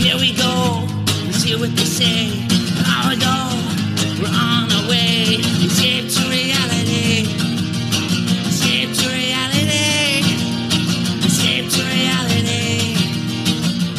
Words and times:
Here 0.00 0.16
we 0.16 0.32
go, 0.34 0.86
let's 1.26 1.42
hear 1.42 1.58
what 1.58 1.76
they 1.76 1.84
say. 1.84 2.46
Power 2.84 3.14
go, 3.16 3.50
we're 4.18 4.32
on 4.32 4.72
our 4.72 4.88
way. 4.88 5.36
Escape 5.60 6.08
to 6.08 6.22
reality. 6.26 7.28
Escape 8.48 8.96
to 8.96 9.08
reality. 9.12 10.24
Escape 11.26 11.68
to 11.68 11.82
reality. 11.84 12.96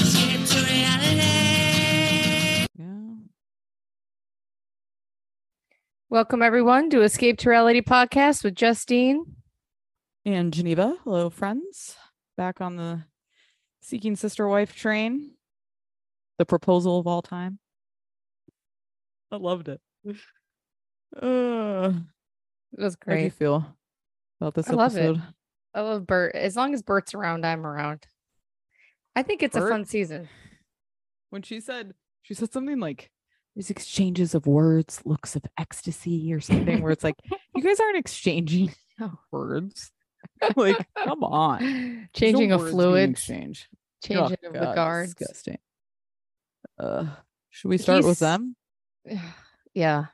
Escape 0.02 0.42
to 0.48 0.58
reality. 0.66 2.66
Yeah. 2.80 3.14
Welcome 6.10 6.42
everyone 6.42 6.90
to 6.90 7.04
Escape 7.04 7.38
to 7.38 7.50
Reality 7.52 7.82
podcast 7.82 8.44
with 8.44 8.56
Justine. 8.56 9.36
And 10.26 10.52
Geneva, 10.52 10.98
hello, 11.04 11.30
friends. 11.30 11.96
Back 12.38 12.60
on 12.60 12.78
the 12.78 13.04
Seeking 13.82 14.16
Sister 14.16 14.48
Wife 14.48 14.76
train. 14.76 15.36
The 16.42 16.46
proposal 16.48 16.98
of 16.98 17.06
all 17.06 17.22
time. 17.22 17.60
I 19.32 19.36
loved 19.36 19.70
it. 19.70 19.80
Uh, 21.22 21.92
It 22.76 22.82
was 22.82 22.96
great. 22.96 23.14
how 23.16 23.20
do 23.20 23.24
you 23.26 23.30
feel 23.30 23.78
about 24.40 24.56
this 24.56 24.68
I 24.70 24.74
love 24.74 24.96
it. 24.98 25.02
episode? 25.02 25.22
I 25.76 25.82
love 25.82 26.08
Bert. 26.08 26.34
As 26.34 26.56
long 26.56 26.74
as 26.74 26.82
Bert's 26.82 27.14
around, 27.14 27.46
I'm 27.46 27.64
around. 27.64 28.06
I 29.16 29.22
think 29.22 29.44
it's 29.44 29.56
a 29.56 29.62
fun 29.68 29.86
season. 29.86 30.30
When 31.30 31.44
she 31.44 31.60
said, 31.60 31.94
she 32.24 32.34
said 32.34 32.52
something 32.52 32.80
like, 32.80 33.12
these 33.56 33.70
exchanges 33.70 34.34
of 34.34 34.48
words, 34.48 35.02
looks 35.06 35.36
of 35.36 35.44
ecstasy, 35.60 36.34
or 36.34 36.40
something, 36.40 36.82
where 36.82 36.92
it's 36.94 37.04
like, 37.04 37.18
you 37.56 37.62
guys 37.62 37.80
aren't 37.80 37.98
exchanging 37.98 38.74
words. 39.32 39.92
like, 40.56 40.88
come 40.98 41.24
on. 41.24 41.60
There's 41.60 41.94
no 42.00 42.06
Changing 42.16 42.52
of 42.52 42.62
words 42.62 42.72
being 42.72 42.82
fluids, 42.82 43.12
exchanged. 43.20 43.68
changing 44.04 44.38
Oh, 44.46 44.48
of 44.48 44.54
the 44.54 44.60
God, 44.60 44.76
guards. 44.76 45.14
Disgusting. 45.14 45.60
Uh, 46.82 47.06
should 47.52 47.70
we 47.70 47.78
start 47.78 48.04
with 48.04 48.20
them? 48.20 48.56
yeah. 49.74 50.06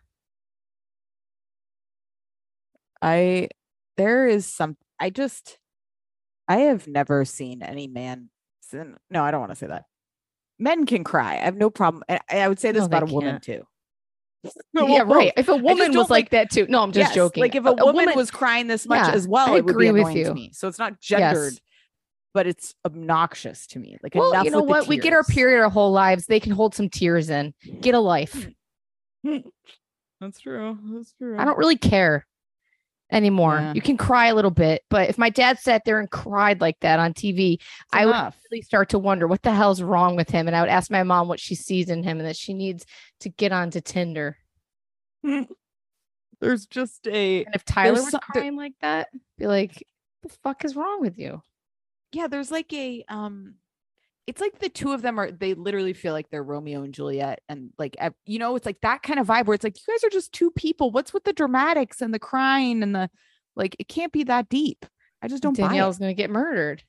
I 3.01 3.49
there 3.95 4.27
is 4.27 4.45
some 4.51 4.75
I 4.99 5.09
just 5.11 5.59
I 6.47 6.57
have 6.57 6.87
never 6.87 7.25
seen 7.25 7.61
any 7.61 7.87
man 7.87 8.29
no, 9.09 9.23
I 9.23 9.31
don't 9.31 9.39
want 9.39 9.51
to 9.51 9.55
say 9.55 9.67
that. 9.67 9.85
Men 10.59 10.85
can 10.85 11.03
cry. 11.03 11.35
I 11.35 11.45
have 11.45 11.55
no 11.55 11.69
problem. 11.69 12.03
I, 12.09 12.19
I 12.29 12.47
would 12.49 12.59
say 12.59 12.71
this 12.71 12.81
No, 12.81 12.87
about 12.87 13.03
a 13.03 13.05
woman 13.05 13.35
can't. 13.35 13.43
too. 13.43 13.63
yeah, 14.73 15.03
right. 15.03 15.31
If 15.37 15.47
a 15.47 15.55
woman 15.55 15.93
was 15.93 16.09
like 16.09 16.31
that 16.31 16.49
too. 16.49 16.65
No, 16.67 16.81
I'm 16.81 16.91
just 16.91 17.09
Yes, 17.09 17.15
joking. 17.15 17.41
Like 17.41 17.55
if 17.55 17.65
a, 17.65 17.73
woman, 17.73 18.13
was 18.15 18.31
crying 18.31 18.67
this 18.67 18.85
much 18.85 19.07
Yeah, 19.07 19.13
as 19.13 19.27
well, 19.27 19.47
I 19.47 19.57
it 19.57 19.65
would 19.65 19.71
agree 19.71 19.91
be 19.91 20.01
with 20.01 20.15
you. 20.15 20.25
to 20.25 20.33
me. 20.33 20.51
So 20.53 20.67
it's 20.67 20.79
not 20.79 20.99
gendered, 20.99 21.53
but 22.37 22.45
it's 22.45 22.75
obnoxious 22.85 23.65
to 23.65 23.79
me. 23.79 23.97
Like 24.03 24.13
well, 24.13 24.31
enough 24.31 24.45
you 24.45 24.51
know 24.51 24.61
with 24.61 24.69
what? 24.69 24.87
We 24.87 24.99
get 24.99 25.11
our 25.11 25.23
period 25.23 25.59
our 25.59 25.71
whole 25.71 25.91
lives. 25.91 26.27
They 26.27 26.39
can 26.39 26.51
hold 26.51 26.75
some 26.75 26.87
tears 26.87 27.31
in. 27.31 27.55
Get 27.81 27.95
a 27.95 27.99
life. 27.99 28.47
That's 29.23 30.39
true. 30.39 30.77
That's 30.93 31.13
true. 31.13 31.35
I 31.35 31.45
don't 31.45 31.57
really 31.57 31.77
care 31.77 32.27
anymore. 33.11 33.55
Yeah. 33.55 33.73
You 33.73 33.81
can 33.81 33.97
cry 33.97 34.27
a 34.27 34.35
little 34.35 34.51
bit, 34.51 34.83
but 34.91 35.09
if 35.09 35.17
my 35.17 35.31
dad 35.31 35.57
sat 35.57 35.81
there 35.83 35.99
and 35.99 36.11
cried 36.11 36.61
like 36.61 36.79
that 36.81 36.99
on 36.99 37.15
TV, 37.15 37.57
I 37.91 38.05
would 38.05 38.33
really 38.51 38.61
start 38.61 38.89
to 38.89 38.99
wonder 38.99 39.25
what 39.27 39.41
the 39.41 39.51
hell's 39.51 39.81
wrong 39.81 40.15
with 40.15 40.29
him. 40.29 40.45
And 40.45 40.55
I 40.55 40.61
would 40.61 40.69
ask 40.69 40.91
my 40.91 41.01
mom 41.01 41.27
what 41.27 41.39
she 41.39 41.55
sees 41.55 41.89
in 41.89 42.03
him 42.03 42.19
and 42.19 42.27
that 42.27 42.37
she 42.37 42.53
needs 42.53 42.85
to 43.21 43.29
get 43.29 43.51
onto 43.51 43.81
Tinder. 43.81 44.37
There's 46.39 46.67
just 46.67 47.07
a 47.07 47.45
And 47.45 47.55
if 47.55 47.65
Tyler 47.65 47.93
was 47.93 48.11
some- 48.11 48.21
there- 48.31 48.43
crying 48.43 48.55
like 48.57 48.73
that, 48.81 49.07
be 49.39 49.47
like, 49.47 49.83
the 50.21 50.29
fuck 50.43 50.63
is 50.63 50.75
wrong 50.75 51.01
with 51.01 51.17
you? 51.17 51.41
Yeah 52.11 52.27
there's 52.27 52.51
like 52.51 52.71
a 52.73 53.03
um 53.09 53.55
it's 54.25 54.41
like 54.41 54.59
the 54.59 54.69
two 54.69 54.91
of 54.91 55.01
them 55.01 55.19
are 55.19 55.31
they 55.31 55.53
literally 55.53 55.93
feel 55.93 56.13
like 56.13 56.29
they're 56.29 56.43
romeo 56.43 56.83
and 56.83 56.93
juliet 56.93 57.41
and 57.47 57.71
like 57.77 57.95
you 58.25 58.39
know 58.39 58.55
it's 58.55 58.65
like 58.65 58.81
that 58.81 59.03
kind 59.03 59.19
of 59.19 59.27
vibe 59.27 59.45
where 59.45 59.55
it's 59.55 59.63
like 59.63 59.77
you 59.77 59.93
guys 59.93 60.03
are 60.03 60.09
just 60.09 60.33
two 60.33 60.51
people 60.51 60.91
what's 60.91 61.13
with 61.13 61.23
the 61.23 61.33
dramatics 61.33 62.01
and 62.01 62.13
the 62.13 62.19
crying 62.19 62.83
and 62.83 62.93
the 62.95 63.09
like 63.55 63.75
it 63.79 63.87
can't 63.87 64.11
be 64.11 64.23
that 64.23 64.49
deep 64.49 64.85
i 65.21 65.27
just 65.27 65.43
don't 65.43 65.55
Danielle's 65.57 65.97
going 65.97 66.09
to 66.09 66.21
get 66.21 66.29
murdered. 66.29 66.83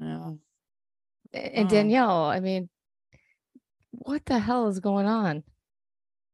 yeah. 0.00 0.32
And 1.34 1.66
Oh. 1.66 1.68
Danielle, 1.68 2.24
I 2.24 2.40
mean, 2.40 2.70
what 3.90 4.24
the 4.24 4.38
hell 4.38 4.68
is 4.68 4.80
going 4.80 5.06
on? 5.06 5.42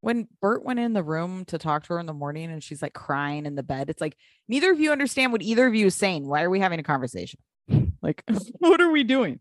when 0.05 0.29
bert 0.43 0.63
went 0.63 0.79
in 0.79 0.93
the 0.93 1.03
room 1.03 1.47
to 1.47 1.57
talk 1.57 1.83
to 1.85 1.95
her 1.95 1.99
in 1.99 2.05
the 2.05 2.13
morning 2.13 2.53
and 2.53 2.63
she's 2.63 2.83
like 2.83 2.93
crying 2.93 3.47
in 3.47 3.55
the 3.55 3.63
bed 3.63 3.89
it's 3.89 4.03
like 4.03 4.15
neither 4.49 4.71
of 4.71 4.79
you 4.79 4.93
understand 4.93 5.33
what 5.33 5.41
either 5.41 5.67
of 5.67 5.75
you 5.75 5.87
is 5.87 5.95
saying 5.95 6.27
why 6.29 6.43
are 6.43 6.51
we 6.51 6.61
having 6.61 6.79
a 6.79 6.83
conversation 6.83 7.41
like 8.03 8.23
what 8.59 8.81
are 8.81 8.91
we 8.91 9.05
doing 9.05 9.41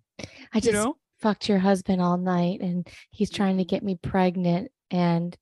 I 0.53 0.59
just 0.59 0.67
you 0.67 0.73
know 0.73 0.97
fucked 1.19 1.47
your 1.47 1.59
husband 1.59 2.01
all 2.01 2.17
night 2.17 2.59
and 2.59 2.88
he's 3.09 3.29
trying 3.29 3.57
to 3.57 3.63
mm-hmm. 3.63 3.69
get 3.69 3.81
me 3.81 3.95
pregnant. 3.95 4.69
And 4.91 5.38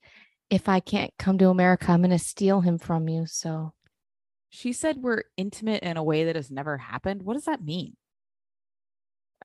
if 0.52 0.70
I 0.70 0.80
can't 0.80 1.12
come 1.18 1.40
to 1.40 1.50
America, 1.50 1.92
I'm 1.92 2.02
going 2.02 2.12
to 2.12 2.20
steal 2.20 2.62
him 2.62 2.78
from 2.78 3.10
you. 3.10 3.26
So 3.26 3.74
she 4.52 4.74
said 4.74 4.98
we're 4.98 5.24
intimate 5.38 5.82
in 5.82 5.98
a 5.98 6.04
way 6.04 6.26
that 6.26 6.36
has 6.36 6.52
never 6.52 6.78
happened 6.78 7.24
what 7.24 7.34
does 7.34 7.46
that 7.46 7.64
mean 7.64 7.96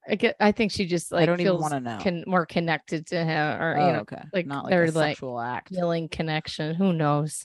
I 0.09 0.15
get, 0.15 0.37
I 0.39 0.53
think 0.53 0.71
she 0.71 0.87
just 0.87 1.11
like 1.11 1.27
don't 1.27 1.41
even 1.41 1.53
feels 1.53 1.63
wanna 1.63 1.81
know. 1.81 1.99
con- 2.01 2.25
more 2.29 2.47
connected 2.47 3.09
to 3.09 3.25
him 3.25 3.61
or, 3.61 3.77
oh, 3.77 3.87
you 3.87 3.93
know, 3.93 3.99
okay 4.01 4.23
like 4.33 4.47
not 4.47 4.65
like 4.65 4.71
they're 4.71 4.85
a 4.85 4.91
like 4.93 5.17
sexual 5.17 5.41
act 5.41 5.71
feeling 5.71 6.09
connection. 6.09 6.77
Who 6.77 6.93
knows? 6.93 7.45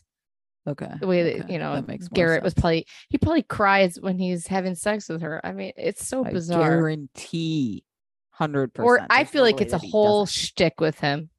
Okay. 0.67 0.91
The 0.99 1.07
way 1.07 1.23
that, 1.23 1.43
okay, 1.43 1.53
you 1.53 1.59
know, 1.59 1.73
that 1.73 1.87
makes 1.87 2.07
Garrick 2.07 2.43
was 2.43 2.53
probably, 2.53 2.85
he 3.09 3.17
probably 3.17 3.41
cries 3.41 3.99
when 3.99 4.19
he's 4.19 4.45
having 4.45 4.75
sex 4.75 5.09
with 5.09 5.21
her. 5.21 5.41
I 5.43 5.53
mean, 5.53 5.71
it's 5.75 6.07
so 6.07 6.23
I 6.23 6.31
bizarre. 6.31 6.61
guarantee, 6.61 7.83
hundred 8.29 8.73
percent. 8.73 8.87
Or 8.87 9.07
I 9.09 9.23
feel 9.23 9.43
like 9.43 9.59
it's 9.59 9.73
a 9.73 9.79
whole 9.79 10.25
shtick 10.27 10.79
with 10.79 10.99
him. 10.99 11.29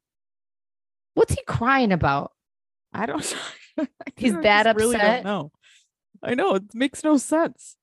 What's 1.13 1.33
he 1.33 1.41
crying 1.47 1.91
about? 1.93 2.31
I 2.93 3.05
don't. 3.05 3.35
I 3.79 3.87
He's 4.17 4.33
that 4.33 4.63
just 4.65 4.77
really 4.77 4.97
don't 4.97 5.05
upset? 5.05 5.23
know. 5.23 5.51
I 6.21 6.35
know 6.35 6.55
it 6.55 6.63
makes 6.73 7.03
no 7.03 7.17
sense. 7.17 7.77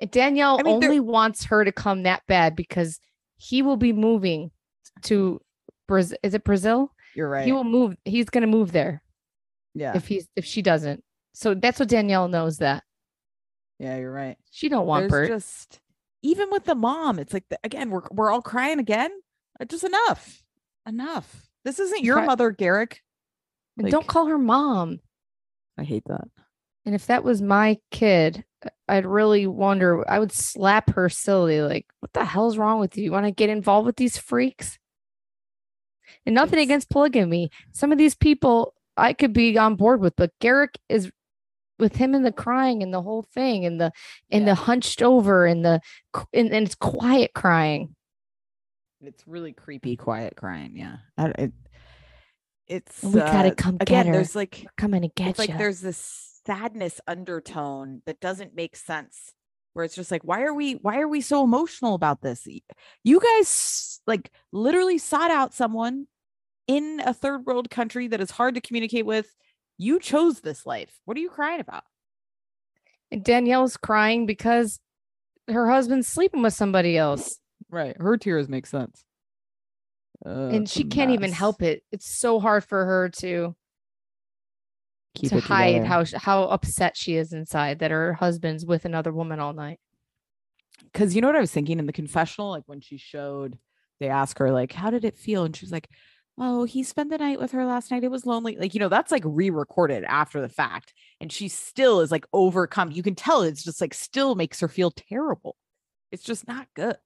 And 0.00 0.10
Danielle 0.10 0.58
I 0.58 0.62
mean, 0.62 0.74
only 0.84 1.00
wants 1.00 1.44
her 1.44 1.64
to 1.64 1.72
come 1.72 2.02
that 2.02 2.22
bad 2.26 2.56
because 2.56 2.98
he 3.36 3.62
will 3.62 3.76
be 3.76 3.92
moving 3.92 4.50
to 5.02 5.40
Brazil. 5.86 6.18
Is 6.22 6.34
it 6.34 6.44
Brazil? 6.44 6.92
You're 7.14 7.28
right. 7.28 7.46
He 7.46 7.52
will 7.52 7.64
move. 7.64 7.96
He's 8.04 8.28
going 8.28 8.42
to 8.42 8.48
move 8.48 8.72
there 8.72 9.02
yeah. 9.76 9.92
if 9.94 10.08
he's 10.08 10.26
if 10.34 10.44
she 10.44 10.62
doesn't. 10.62 11.04
So 11.34 11.54
that's 11.54 11.78
what 11.78 11.88
Danielle 11.88 12.28
knows 12.28 12.58
that 12.58 12.82
yeah, 13.78 13.96
you're 13.98 14.12
right. 14.12 14.36
she 14.50 14.68
don't 14.68 14.86
want 14.86 15.02
There's 15.10 15.10
Bert. 15.10 15.28
just 15.28 15.80
even 16.22 16.50
with 16.50 16.64
the 16.64 16.74
mom, 16.74 17.18
it's 17.18 17.32
like 17.32 17.44
the, 17.50 17.58
again 17.62 17.90
we're 17.90 18.02
we're 18.10 18.30
all 18.30 18.42
crying 18.42 18.78
again. 18.78 19.10
Uh, 19.60 19.64
Just 19.64 19.84
enough, 19.84 20.42
enough. 20.86 21.46
This 21.64 21.78
isn't 21.78 22.04
your 22.04 22.16
Cry- 22.16 22.26
mother, 22.26 22.50
Garrick. 22.50 23.02
and 23.76 23.90
don't 23.90 24.06
call 24.06 24.26
her 24.26 24.38
mom. 24.38 25.00
I 25.78 25.84
hate 25.84 26.04
that. 26.06 26.28
And 26.84 26.94
if 26.94 27.06
that 27.06 27.24
was 27.24 27.42
my 27.42 27.78
kid, 27.90 28.44
I'd 28.88 29.06
really 29.06 29.46
wonder. 29.46 30.08
I 30.08 30.18
would 30.18 30.32
slap 30.32 30.90
her 30.94 31.08
silly. 31.08 31.60
Like, 31.60 31.86
what 32.00 32.12
the 32.12 32.24
hell's 32.24 32.56
wrong 32.58 32.80
with 32.80 32.96
you? 32.96 33.04
You 33.04 33.12
want 33.12 33.26
to 33.26 33.32
get 33.32 33.50
involved 33.50 33.86
with 33.86 33.96
these 33.96 34.16
freaks? 34.16 34.78
And 36.24 36.34
nothing 36.34 36.60
against 36.60 36.90
polygamy. 36.90 37.50
Some 37.72 37.92
of 37.92 37.98
these 37.98 38.14
people 38.14 38.74
I 38.96 39.12
could 39.12 39.32
be 39.32 39.56
on 39.58 39.76
board 39.76 40.00
with, 40.00 40.14
but 40.16 40.32
Garrick 40.40 40.78
is 40.88 41.10
with 41.78 41.96
him 41.96 42.14
and 42.14 42.24
the 42.24 42.32
crying 42.32 42.82
and 42.82 42.92
the 42.92 43.02
whole 43.02 43.22
thing 43.22 43.64
and 43.66 43.80
the 43.80 43.92
and 44.30 44.42
Yeah. 44.46 44.50
the 44.50 44.54
hunched 44.54 45.02
over 45.02 45.44
and 45.46 45.64
the 45.64 45.80
and, 46.32 46.52
and 46.52 46.66
it's 46.66 46.74
quiet 46.74 47.32
crying. 47.34 47.94
It's 49.02 49.26
really 49.26 49.52
creepy, 49.52 49.96
quiet 49.96 50.36
crying. 50.36 50.76
Yeah, 50.76 50.96
I, 51.18 51.26
it, 51.38 51.52
it's 52.66 53.02
We 53.02 53.20
gotta 53.20 53.52
uh, 53.52 53.54
come 53.54 53.76
get 53.76 53.88
again. 53.88 54.06
her. 54.06 54.12
There's 54.14 54.34
like 54.34 54.60
We're 54.64 54.70
coming 54.78 55.02
to 55.02 55.08
get 55.08 55.28
it's 55.28 55.38
like 55.38 55.56
there's 55.58 55.80
this 55.80 56.40
sadness 56.46 57.00
undertone 57.06 58.02
that 58.06 58.20
doesn't 58.20 58.54
make 58.54 58.76
sense 58.76 59.32
where 59.72 59.84
it's 59.84 59.96
just 59.96 60.10
like 60.10 60.22
why 60.22 60.42
are 60.42 60.54
we 60.54 60.74
why 60.74 61.00
are 61.00 61.08
we 61.08 61.20
so 61.20 61.42
emotional 61.42 61.94
about 61.94 62.22
this 62.22 62.46
you 63.02 63.20
guys 63.20 64.00
like 64.06 64.30
literally 64.52 64.96
sought 64.96 65.30
out 65.32 65.52
someone 65.52 66.06
in 66.66 67.00
a 67.04 67.14
third 67.14 67.46
world 67.46 67.70
country 67.70 68.08
that 68.08 68.20
is 68.20 68.30
hard 68.30 68.54
to 68.54 68.60
communicate 68.60 69.06
with 69.06 69.34
you 69.78 70.00
chose 70.00 70.40
this 70.40 70.66
life 70.66 71.00
what 71.04 71.16
are 71.16 71.20
you 71.20 71.30
crying 71.30 71.60
about 71.60 71.84
and 73.10 73.22
Danielle's 73.22 73.76
crying 73.76 74.26
because 74.26 74.80
her 75.48 75.70
husband's 75.70 76.08
sleeping 76.08 76.42
with 76.42 76.54
somebody 76.54 76.96
else. 76.98 77.38
right 77.70 77.96
her 78.00 78.16
tears 78.16 78.48
make 78.48 78.66
sense 78.66 79.04
Uh, 80.24 80.48
and 80.48 80.68
she 80.68 80.82
can't 80.84 81.10
even 81.12 81.30
help 81.30 81.62
it. 81.62 81.82
It's 81.92 82.08
so 82.08 82.40
hard 82.40 82.64
for 82.64 82.84
her 82.84 83.10
to 83.20 83.54
Keep 85.14 85.30
to 85.30 85.40
hide 85.40 85.84
how 85.84 86.04
how 86.16 86.42
upset 86.44 86.96
she 86.96 87.16
is 87.16 87.32
inside 87.32 87.78
that 87.78 87.90
her 87.90 88.14
husband's 88.14 88.66
with 88.66 88.84
another 88.86 89.12
woman 89.12 89.40
all 89.40 89.52
night. 89.52 89.78
because 90.92 91.14
you 91.14 91.20
know 91.20 91.28
what 91.28 91.36
I 91.36 91.40
was 91.40 91.52
thinking 91.52 91.78
in 91.78 91.86
the 91.86 91.92
confessional, 91.92 92.50
like 92.50 92.64
when 92.66 92.80
she 92.80 92.96
showed, 92.98 93.58
they 94.00 94.08
ask 94.08 94.38
her 94.38 94.50
like, 94.50 94.72
"How 94.72 94.90
did 94.90 95.04
it 95.04 95.16
feel?" 95.16 95.44
and 95.44 95.54
she 95.56 95.64
was 95.64 95.72
like, 95.72 95.88
"Oh, 96.38 96.64
he 96.64 96.82
spent 96.82 97.10
the 97.10 97.18
night 97.18 97.40
with 97.40 97.52
her 97.52 97.64
last 97.64 97.90
night. 97.90 98.04
It 98.04 98.10
was 98.10 98.26
lonely." 98.26 98.56
Like 98.56 98.74
you 98.74 98.80
know, 98.80 98.88
that's 98.88 99.12
like 99.12 99.22
re-recorded 99.24 100.04
after 100.04 100.40
the 100.40 100.48
fact, 100.48 100.94
and 101.20 101.32
she 101.32 101.48
still 101.48 102.00
is 102.00 102.10
like 102.10 102.26
overcome. 102.32 102.92
You 102.92 103.02
can 103.02 103.14
tell 103.14 103.42
it's 103.42 103.64
just 103.64 103.80
like 103.80 103.94
still 103.94 104.34
makes 104.34 104.60
her 104.60 104.68
feel 104.68 104.90
terrible. 104.90 105.56
It's 106.12 106.22
just 106.24 106.46
not 106.46 106.68
good. 106.74 106.96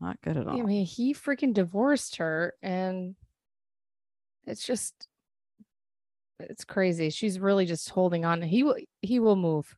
Not 0.00 0.20
good 0.22 0.36
at 0.36 0.46
all. 0.46 0.60
I 0.60 0.62
mean, 0.62 0.86
he 0.86 1.14
freaking 1.14 1.54
divorced 1.54 2.16
her, 2.16 2.54
and 2.62 3.14
it's 4.46 4.66
just 4.66 5.08
it's 6.40 6.64
crazy. 6.64 7.10
She's 7.10 7.38
really 7.38 7.66
just 7.66 7.88
holding 7.90 8.24
on. 8.24 8.42
He 8.42 8.62
will 8.62 8.76
he 9.02 9.20
will 9.20 9.36
move. 9.36 9.76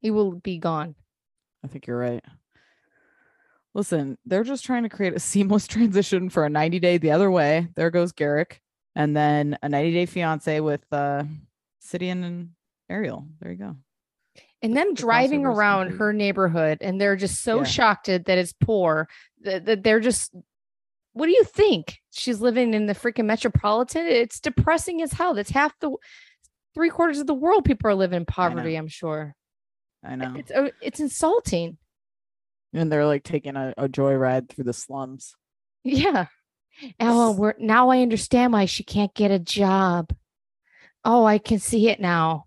He 0.00 0.10
will 0.10 0.32
be 0.32 0.58
gone. 0.58 0.94
I 1.64 1.68
think 1.68 1.86
you're 1.86 1.98
right. 1.98 2.24
Listen, 3.74 4.16
they're 4.24 4.44
just 4.44 4.64
trying 4.64 4.82
to 4.84 4.88
create 4.88 5.14
a 5.14 5.20
seamless 5.20 5.66
transition 5.66 6.30
for 6.30 6.44
a 6.44 6.50
90 6.50 6.78
day 6.80 6.98
the 6.98 7.10
other 7.10 7.30
way. 7.30 7.68
There 7.74 7.90
goes 7.90 8.12
Garrick. 8.12 8.60
And 8.96 9.16
then 9.16 9.56
a 9.62 9.68
90 9.68 9.92
day 9.92 10.06
fiance 10.06 10.60
with 10.60 10.84
uh 10.90 11.24
Sidian 11.82 12.24
and 12.24 12.50
Ariel. 12.90 13.26
There 13.40 13.52
you 13.52 13.58
go. 13.58 13.76
And 14.60 14.76
them 14.76 14.88
the 14.88 14.94
driving 15.02 15.46
around 15.46 15.90
her 15.98 16.12
neighborhood, 16.12 16.78
and 16.80 17.00
they're 17.00 17.14
just 17.16 17.42
so 17.42 17.58
Yeah. 17.58 17.64
shocked 17.64 18.06
that 18.06 18.24
that 18.24 18.38
it's 18.38 18.52
poor 18.52 19.08
that, 19.42 19.66
that 19.66 19.82
they're 19.82 20.00
just. 20.00 20.34
What 21.12 21.26
do 21.26 21.32
you 21.32 21.44
think? 21.44 21.98
She's 22.10 22.40
living 22.40 22.74
in 22.74 22.86
the 22.86 22.94
freaking 22.94 23.24
metropolitan. 23.24 24.06
It's 24.06 24.38
depressing 24.40 25.02
as 25.02 25.12
hell. 25.12 25.34
That's 25.34 25.50
half 25.50 25.76
the, 25.80 25.96
three 26.74 26.90
quarters 26.90 27.18
of 27.18 27.26
the 27.26 27.34
world. 27.34 27.64
People 27.64 27.90
are 27.90 27.94
living 27.94 28.18
in 28.18 28.24
poverty. 28.24 28.76
I'm 28.76 28.86
sure. 28.88 29.34
I 30.04 30.14
know. 30.14 30.34
It's 30.36 30.50
uh, 30.50 30.70
it's 30.80 31.00
insulting. 31.00 31.76
And 32.72 32.92
they're 32.92 33.06
like 33.06 33.24
taking 33.24 33.56
a, 33.56 33.72
a 33.76 33.88
joyride 33.88 34.48
through 34.48 34.64
the 34.64 34.72
slums. 34.72 35.34
Yeah. 35.84 36.26
Oh, 37.00 37.32
we're 37.32 37.54
now 37.58 37.88
I 37.90 38.02
understand 38.02 38.52
why 38.52 38.66
she 38.66 38.84
can't 38.84 39.14
get 39.14 39.30
a 39.30 39.38
job. 39.38 40.14
Oh, 41.04 41.24
I 41.24 41.38
can 41.38 41.58
see 41.58 41.88
it 41.88 42.00
now. 42.00 42.46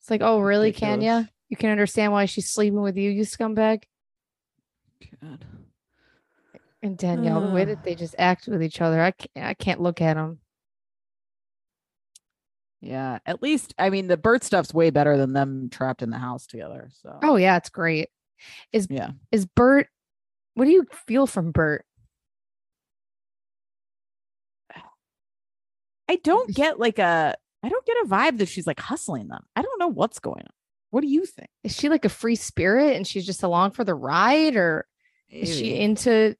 It's 0.00 0.10
like, 0.10 0.22
oh, 0.22 0.40
really, 0.40 0.72
Kenya? 0.72 1.30
You 1.48 1.56
can 1.56 1.70
understand 1.70 2.12
why 2.12 2.24
she's 2.24 2.48
sleeping 2.48 2.80
with 2.80 2.96
you, 2.96 3.10
you 3.10 3.22
scumbag. 3.22 3.82
God. 5.20 5.44
And 6.82 6.98
Danielle, 6.98 7.40
the 7.40 7.54
way 7.54 7.64
that 7.64 7.84
they 7.84 7.94
just 7.94 8.16
act 8.18 8.48
with 8.48 8.62
each 8.62 8.80
other, 8.80 9.00
I 9.00 9.12
can't, 9.12 9.46
I 9.46 9.54
can't 9.54 9.80
look 9.80 10.00
at 10.00 10.14
them. 10.14 10.40
Yeah. 12.80 13.20
At 13.24 13.42
least 13.42 13.74
I 13.78 13.90
mean 13.90 14.08
the 14.08 14.16
bird 14.16 14.42
stuff's 14.42 14.74
way 14.74 14.90
better 14.90 15.16
than 15.16 15.32
them 15.32 15.70
trapped 15.70 16.02
in 16.02 16.10
the 16.10 16.18
house 16.18 16.46
together. 16.46 16.90
So 17.00 17.16
Oh 17.22 17.36
yeah, 17.36 17.56
it's 17.56 17.70
great. 17.70 18.08
Is 18.72 18.86
yeah. 18.90 19.10
is 19.30 19.46
Bert? 19.46 19.88
What 20.54 20.66
do 20.66 20.70
you 20.70 20.86
feel 21.06 21.26
from 21.26 21.50
Bert? 21.50 21.84
I 26.08 26.16
don't 26.16 26.54
get 26.54 26.78
like 26.78 26.98
a 26.98 27.34
I 27.62 27.68
don't 27.68 27.86
get 27.86 27.96
a 28.04 28.08
vibe 28.08 28.38
that 28.38 28.48
she's 28.48 28.66
like 28.66 28.80
hustling 28.80 29.28
them. 29.28 29.44
I 29.56 29.62
don't 29.62 29.78
know 29.78 29.88
what's 29.88 30.18
going 30.18 30.42
on. 30.42 30.52
What 30.90 31.00
do 31.00 31.06
you 31.06 31.24
think? 31.24 31.48
Is 31.64 31.74
she 31.74 31.88
like 31.88 32.04
a 32.04 32.10
free 32.10 32.36
spirit 32.36 32.96
and 32.96 33.06
she's 33.06 33.24
just 33.24 33.42
along 33.42 33.70
for 33.70 33.82
the 33.82 33.94
ride, 33.94 34.56
or 34.56 34.86
is 35.30 35.56
she 35.56 35.76
into? 35.78 36.36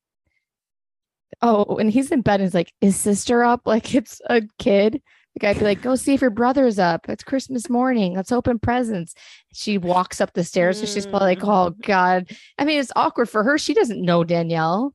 Oh, 1.40 1.76
and 1.78 1.90
he's 1.90 2.12
in 2.12 2.20
bed 2.20 2.40
and 2.40 2.44
he's 2.44 2.54
like, 2.54 2.72
"Is 2.82 2.96
sister 2.96 3.42
up?" 3.42 3.62
Like 3.66 3.94
it's 3.94 4.20
a 4.28 4.42
kid. 4.58 5.00
The 5.34 5.40
guy'd 5.40 5.58
be 5.58 5.64
like, 5.64 5.80
"Go 5.82 5.94
see 5.96 6.12
if 6.14 6.20
your 6.20 6.30
brother's 6.30 6.78
up. 6.78 7.08
It's 7.08 7.24
Christmas 7.24 7.70
morning. 7.70 8.14
Let's 8.14 8.32
open 8.32 8.58
presents." 8.58 9.14
She 9.54 9.78
walks 9.78 10.20
up 10.20 10.32
the 10.34 10.44
stairs 10.44 10.80
and 10.80 10.88
she's 10.88 11.06
probably 11.06 11.28
like, 11.28 11.40
Mm. 11.40 11.48
"Oh 11.48 11.70
God." 11.82 12.30
I 12.58 12.64
mean, 12.64 12.78
it's 12.78 12.92
awkward 12.96 13.28
for 13.30 13.42
her. 13.42 13.56
She 13.58 13.72
doesn't 13.74 14.02
know 14.02 14.24
Danielle. 14.24 14.94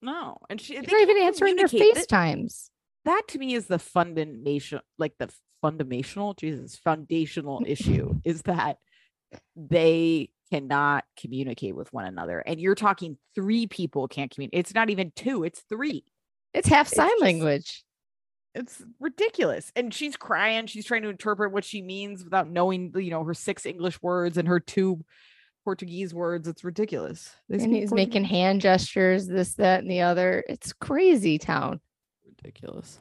No, 0.00 0.36
and 0.50 0.60
she 0.60 0.74
She's 0.76 0.90
not 0.90 1.00
even 1.00 1.18
answering 1.18 1.56
their 1.56 1.66
FaceTimes. 1.66 2.68
that 3.04 3.22
to 3.28 3.38
me 3.38 3.54
is 3.54 3.66
the 3.66 3.78
fundamental 3.78 4.80
like 4.98 5.12
the 5.18 5.28
fundamental 5.62 6.34
jesus 6.34 6.76
foundational 6.76 7.62
issue 7.66 8.14
is 8.24 8.42
that 8.42 8.78
they 9.56 10.30
cannot 10.50 11.04
communicate 11.18 11.74
with 11.74 11.92
one 11.92 12.04
another 12.04 12.40
and 12.40 12.60
you're 12.60 12.74
talking 12.74 13.16
three 13.34 13.66
people 13.66 14.06
can't 14.08 14.30
communicate 14.30 14.58
it's 14.60 14.74
not 14.74 14.90
even 14.90 15.10
two 15.16 15.42
it's 15.44 15.60
three 15.68 16.04
It's 16.52 16.68
half 16.68 16.86
It's 16.88 16.96
sign 16.96 17.08
just- 17.10 17.22
language. 17.22 17.83
It's 18.54 18.82
ridiculous 19.00 19.72
and 19.74 19.92
she's 19.92 20.16
crying 20.16 20.66
she's 20.66 20.84
trying 20.84 21.02
to 21.02 21.08
interpret 21.08 21.52
what 21.52 21.64
she 21.64 21.82
means 21.82 22.22
without 22.24 22.48
knowing 22.48 22.92
you 22.96 23.10
know 23.10 23.24
her 23.24 23.34
six 23.34 23.66
english 23.66 24.00
words 24.02 24.38
and 24.38 24.46
her 24.48 24.60
two 24.60 25.04
portuguese 25.64 26.14
words 26.14 26.46
it's 26.46 26.62
ridiculous 26.62 27.34
They 27.48 27.56
and 27.56 27.64
speak 27.64 27.80
he's 27.80 27.92
making 27.92 28.24
hand 28.24 28.60
gestures, 28.60 29.26
this, 29.26 29.54
that, 29.54 29.80
and 29.80 29.90
the 29.90 30.02
other. 30.02 30.44
It's 30.48 30.72
crazy 30.72 31.38
town. 31.38 31.80
ridiculous 32.26 33.00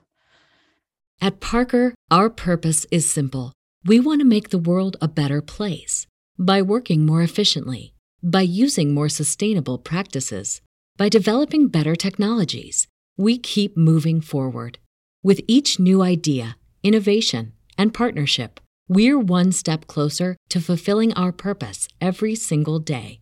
At 1.21 1.39
Parker, 1.39 1.93
our 2.09 2.29
purpose 2.29 2.85
is 2.91 3.09
simple. 3.09 3.53
We 3.85 3.99
want 3.99 4.21
to 4.21 4.25
make 4.25 4.49
the 4.49 4.57
world 4.57 4.95
a 5.01 5.07
better 5.07 5.41
place 5.41 6.07
by 6.39 6.61
working 6.61 7.05
more 7.05 7.21
efficiently, 7.21 7.93
by 8.23 8.41
using 8.41 8.93
more 8.93 9.09
sustainable 9.09 9.77
practices, 9.77 10.61
by 10.97 11.09
developing 11.09 11.67
better 11.67 11.95
technologies. 11.95 12.87
We 13.17 13.37
keep 13.37 13.75
moving 13.77 14.21
forward. 14.21 14.79
With 15.25 15.39
each 15.47 15.79
new 15.79 16.01
idea, 16.01 16.57
innovation, 16.83 17.53
and 17.77 17.93
partnership, 17.93 18.59
we're 18.89 19.17
one 19.17 19.53
step 19.53 19.87
closer 19.87 20.35
to 20.49 20.59
fulfilling 20.59 21.13
our 21.13 21.31
purpose 21.31 21.87
every 22.01 22.35
single 22.35 22.79
day. 22.79 23.21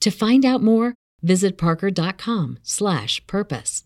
To 0.00 0.10
find 0.10 0.44
out 0.44 0.64
more, 0.64 0.94
visit 1.22 1.56
parker.com/purpose. 1.56 3.84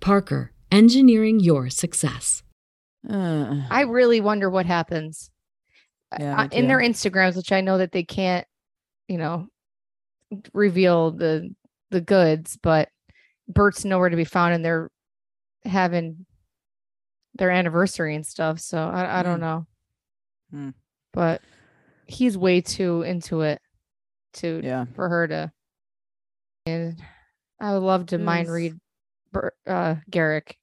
Parker, 0.00 0.52
engineering 0.72 1.40
your 1.40 1.68
success. 1.68 2.42
Uh, 3.08 3.64
I 3.68 3.82
really 3.82 4.22
wonder 4.22 4.48
what 4.48 4.64
happens 4.64 5.30
uh, 6.10 6.16
Yeah, 6.20 6.40
uh, 6.40 6.48
in 6.52 6.68
their. 6.68 6.78
Instagrams, 6.78 7.36
which 7.36 7.52
I 7.52 7.60
know 7.60 7.76
that 7.76 7.92
they 7.92 8.04
can't, 8.04 8.46
you 9.08 9.18
know, 9.18 9.48
reveal 10.54 11.10
the 11.10 11.54
the 11.90 12.00
goods, 12.00 12.56
but 12.62 12.88
Bert's 13.46 13.84
nowhere 13.84 14.08
to 14.08 14.16
be 14.16 14.24
found, 14.24 14.54
and 14.54 14.64
they're 14.64 14.90
having 15.66 16.24
their 17.34 17.50
anniversary 17.50 18.14
and 18.14 18.26
stuff. 18.26 18.60
So 18.60 18.78
I, 18.78 19.20
I 19.20 19.22
don't 19.22 19.38
Mm. 19.38 19.40
know, 19.40 19.66
Hmm. 20.50 20.70
but 21.12 21.42
he's 22.06 22.36
way 22.38 22.60
too 22.60 23.02
into 23.02 23.40
it 23.42 23.60
to 24.34 24.60
yeah 24.62 24.84
for 24.94 25.08
her 25.08 25.26
to. 25.28 25.52
And 26.66 27.00
I 27.60 27.72
would 27.72 27.82
love 27.82 28.06
to 28.06 28.18
mind 28.18 28.50
read 28.50 28.78
uh, 29.66 29.96
Garrick. 30.08 30.58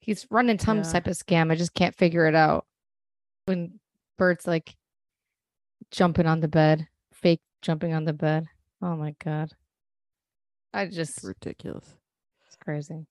He's 0.00 0.26
running 0.30 0.58
some 0.58 0.78
Yeah. 0.78 0.82
type 0.92 1.06
of 1.06 1.16
scam. 1.16 1.50
I 1.50 1.56
just 1.56 1.74
can't 1.74 1.94
figure 1.96 2.26
it 2.26 2.34
out. 2.34 2.66
When 3.46 3.80
Bert's 4.18 4.46
like 4.46 4.76
jumping 5.90 6.26
on 6.26 6.40
the 6.40 6.48
bed, 6.48 6.88
fake 7.12 7.40
jumping 7.62 7.92
on 7.92 8.04
the 8.04 8.12
bed. 8.12 8.46
Oh 8.82 8.96
my 8.96 9.14
god. 9.22 9.52
I 10.72 10.86
just 10.86 11.18
it's 11.18 11.24
ridiculous 11.24 11.96
it's 12.46 12.56
crazy. 12.56 13.06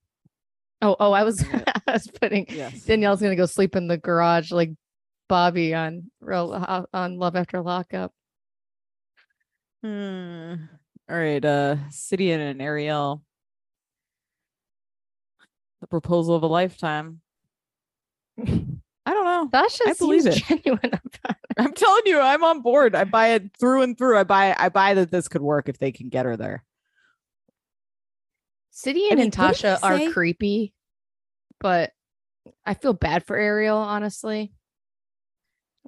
Oh, 0.82 0.96
oh, 1.00 1.12
I 1.12 1.24
was. 1.24 1.44
I 1.88 1.94
was 1.94 2.08
putting 2.08 2.46
yes 2.50 2.84
Danielle's 2.84 3.22
gonna 3.22 3.36
go 3.36 3.46
sleep 3.48 3.76
in 3.76 3.88
the 3.88 3.98
garage 3.98 4.52
like 4.52 4.72
Bobby 5.28 5.74
on 5.74 6.12
real 6.22 6.88
on 6.94 7.18
Love 7.18 7.36
After 7.36 7.62
Lockup. 7.62 8.14
Hmm. 9.84 10.54
All 11.10 11.18
right, 11.18 11.44
uh 11.44 11.78
Sidian 11.90 12.40
and 12.40 12.62
Ariel. 12.62 13.24
The 15.82 15.88
proposal 15.88 16.36
of 16.36 16.44
a 16.44 16.48
lifetime. 16.48 17.22
I 18.38 18.44
don't 19.14 19.26
know. 19.26 19.50
Sasha 19.52 19.84
I 19.88 19.94
believe 19.94 20.28
it. 20.28 20.44
genuine. 20.48 20.92
I'm 21.58 21.74
telling 21.74 22.04
you, 22.06 22.20
I'm 22.20 22.44
on 22.44 22.62
board. 22.62 22.96
I 22.96 23.04
buy 23.06 23.30
it 23.30 23.58
through 23.60 23.82
and 23.82 23.98
through. 23.98 24.18
I 24.18 24.24
buy 24.24 24.56
I 24.58 24.70
buy 24.70 24.94
that 24.94 25.12
this 25.12 25.28
could 25.28 25.42
work 25.42 25.68
if 25.70 25.78
they 25.80 25.92
can 25.92 26.10
get 26.10 26.26
her 26.26 26.38
there. 26.38 26.64
Mean, 28.86 29.20
and 29.20 29.36
what 29.36 29.54
did 29.54 29.58
he 29.58 29.64
Tasha 29.68 29.80
are 29.84 29.98
say? 29.98 30.12
creepy, 30.12 30.74
but 31.60 31.92
I 32.66 32.74
feel 32.74 32.94
bad 32.94 33.26
for 33.26 33.36
Ariel, 33.36 33.78
honestly. 33.78 34.54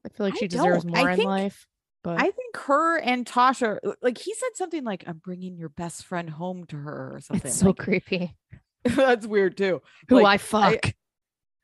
I 0.05 0.09
feel 0.09 0.25
like 0.25 0.35
I 0.35 0.37
she 0.37 0.47
deserves 0.47 0.83
don't. 0.83 0.95
I 0.97 1.01
more 1.01 1.09
in 1.11 1.17
think- 1.17 1.27
life. 1.27 1.67
But 2.03 2.19
I 2.19 2.31
think 2.31 2.57
her 2.57 2.97
and 2.99 3.27
Tasha, 3.27 3.77
like 4.01 4.17
he 4.17 4.33
said 4.33 4.49
something 4.55 4.83
like, 4.83 5.03
"I'm 5.05 5.17
bringing 5.23 5.55
your 5.55 5.69
best 5.69 6.03
friend 6.03 6.27
home 6.31 6.65
to 6.69 6.75
her" 6.77 7.11
or 7.15 7.19
something. 7.21 7.47
it's 7.49 7.59
so 7.59 7.67
like, 7.67 7.77
creepy. 7.77 8.35
that's 8.83 9.27
weird 9.27 9.55
too. 9.55 9.83
Who 10.09 10.15
Like, 10.15 10.25
I 10.25 10.37
fuck. 10.39 10.93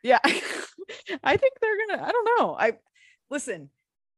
Yeah. 0.03 0.19
I 0.23 1.37
think 1.37 1.53
they're 1.59 1.87
gonna, 1.87 2.03
I 2.07 2.11
don't 2.11 2.29
know. 2.37 2.55
I 2.57 2.73
listen, 3.31 3.71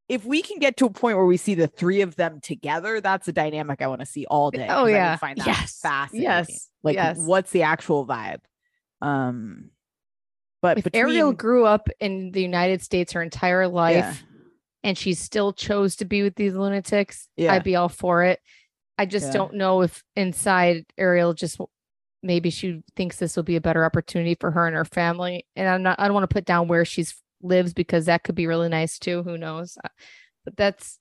if 0.09 0.25
we 0.25 0.41
can 0.41 0.57
get 0.59 0.75
to 0.77 0.85
a 0.85 0.89
point 0.89 1.15
where 1.17 1.25
we 1.25 1.37
see 1.37 1.53
the 1.55 1.67
three 1.67 2.01
of 2.01 2.15
them 2.15 2.41
together, 2.41 2.99
that's 2.99 3.27
a 3.27 3.31
dynamic 3.31 3.81
I 3.81 3.87
want 3.87 4.01
to 4.01 4.05
see 4.07 4.25
all 4.25 4.49
day. 4.51 4.63
Oh, 4.65 4.83
'cause 4.83 4.87
I 4.87 4.89
yeah. 4.91 5.15
find 5.17 5.37
that 5.37 5.47
Yes. 5.47 5.79
fascinating. 5.79 6.23
Yes. 6.23 6.69
Like 6.83 6.95
Yes. 6.95 7.17
what's 7.19 7.51
the 7.51 7.63
actual 7.63 8.05
vibe? 8.07 8.41
Um, 9.01 9.69
but 10.61 10.79
if 10.79 10.83
between, 10.85 10.99
Ariel 11.01 11.31
grew 11.31 11.65
up 11.65 11.87
in 11.99 12.31
the 12.31 12.41
United 12.41 12.81
States 12.81 13.13
her 13.13 13.21
entire 13.21 13.67
life 13.67 13.95
Yeah. 13.95 14.15
and 14.83 14.97
she 14.97 15.13
still 15.13 15.53
chose 15.53 15.95
to 15.97 16.05
be 16.05 16.21
with 16.23 16.35
these 16.35 16.53
lunatics, 16.55 17.29
Yeah. 17.37 17.53
I'd 17.53 17.63
be 17.63 17.75
all 17.75 17.87
for 17.89 18.23
it. 18.23 18.39
I 18.97 19.05
just 19.05 19.27
Yeah. 19.27 19.33
don't 19.33 19.53
know 19.53 19.81
if 19.81 20.03
inside 20.15 20.85
Ariel 20.97 21.33
just 21.33 21.59
maybe 22.21 22.49
she 22.49 22.83
thinks 22.97 23.15
this 23.17 23.37
will 23.37 23.43
be 23.43 23.55
a 23.55 23.61
better 23.61 23.85
opportunity 23.85 24.35
for 24.35 24.51
her 24.51 24.67
and 24.67 24.75
her 24.75 24.83
family. 24.83 25.45
And 25.55 25.69
I'm 25.69 25.83
not 25.83 25.99
I 25.99 26.05
don't 26.05 26.13
want 26.15 26.29
to 26.29 26.33
put 26.33 26.43
down 26.45 26.67
where 26.67 26.83
she's 26.83 27.15
lives 27.41 27.73
because 27.73 28.05
that 28.05 28.23
could 28.23 28.35
be 28.35 28.47
really 28.47 28.69
nice 28.69 28.99
too. 28.99 29.23
Who 29.23 29.37
knows? 29.37 29.77
Uh, 29.83 29.89
But 30.45 30.57
that's 30.57 30.99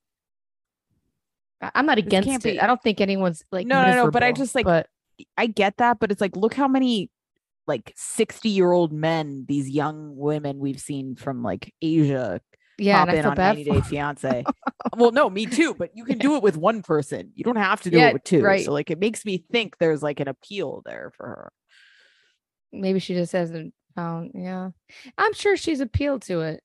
I'm 1.60 1.86
not 1.86 1.98
against 1.98 2.28
it. 2.28 2.42
be- 2.54 2.60
I 2.60 2.66
don't 2.66 2.82
think 2.82 3.00
anyone's 3.00 3.42
like 3.50 3.66
No, 3.66 3.84
no, 3.84 4.04
no, 4.04 4.10
but 4.10 4.22
I 4.22 4.32
just, 4.32 4.54
like, 4.54 4.64
but 4.64 4.86
I 5.36 5.46
get 5.46 5.78
that, 5.78 5.98
but 5.98 6.12
it's 6.12 6.20
like, 6.20 6.36
look 6.36 6.54
how 6.54 6.68
many 6.68 7.10
like 7.66 7.92
60 7.96 8.48
year 8.48 8.70
old 8.72 8.92
men, 8.92 9.44
these 9.48 9.68
young 9.68 10.16
women 10.16 10.58
we've 10.58 10.80
seen 10.80 11.16
from 11.16 11.42
like 11.42 11.74
Asia 11.82 12.40
yeah, 12.78 13.04
pop 13.04 13.14
in 13.14 13.26
on 13.26 13.34
bad 13.34 13.56
90 13.56 13.64
for 13.64 13.70
Day 13.74 13.80
Fiance. 13.82 14.44
well, 14.96 15.10
no, 15.10 15.28
me 15.28 15.46
too, 15.46 15.74
but 15.74 15.90
you 15.94 16.04
can 16.04 16.18
do 16.20 16.36
it 16.36 16.42
with 16.42 16.56
one 16.56 16.82
person. 16.82 17.32
You 17.34 17.44
don't 17.44 17.56
have 17.56 17.82
to 17.82 17.90
do 17.90 17.98
Yeah, 17.98 18.08
it 18.08 18.12
with 18.14 18.24
two. 18.24 18.40
right. 18.42 18.64
So 18.64 18.72
like 18.72 18.90
it 18.90 18.98
makes 19.00 19.24
me 19.24 19.44
think 19.50 19.76
there's 19.78 20.02
like 20.02 20.20
an 20.20 20.28
appeal 20.28 20.82
there 20.86 21.12
for 21.16 21.26
her. 21.26 21.52
maybe 22.72 23.00
she 23.00 23.14
just 23.14 23.32
hasn't 23.32 23.74
found 23.98 24.30
yeah 24.34 24.70
i'm 25.18 25.32
sure 25.34 25.56
she's 25.56 25.80
appealed 25.80 26.22
to 26.22 26.40
it 26.40 26.62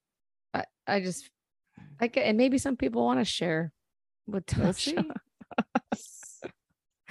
i, 0.53 0.63
I 0.87 0.99
just 1.01 1.29
i 1.99 2.07
get 2.07 2.25
and 2.27 2.37
maybe 2.37 2.57
some 2.57 2.77
people 2.77 3.03
want 3.03 3.19
to 3.19 3.25
share 3.25 3.71
with 4.27 4.45
Does 4.55 4.79
she? 4.79 4.93
Tasha. 4.93 5.11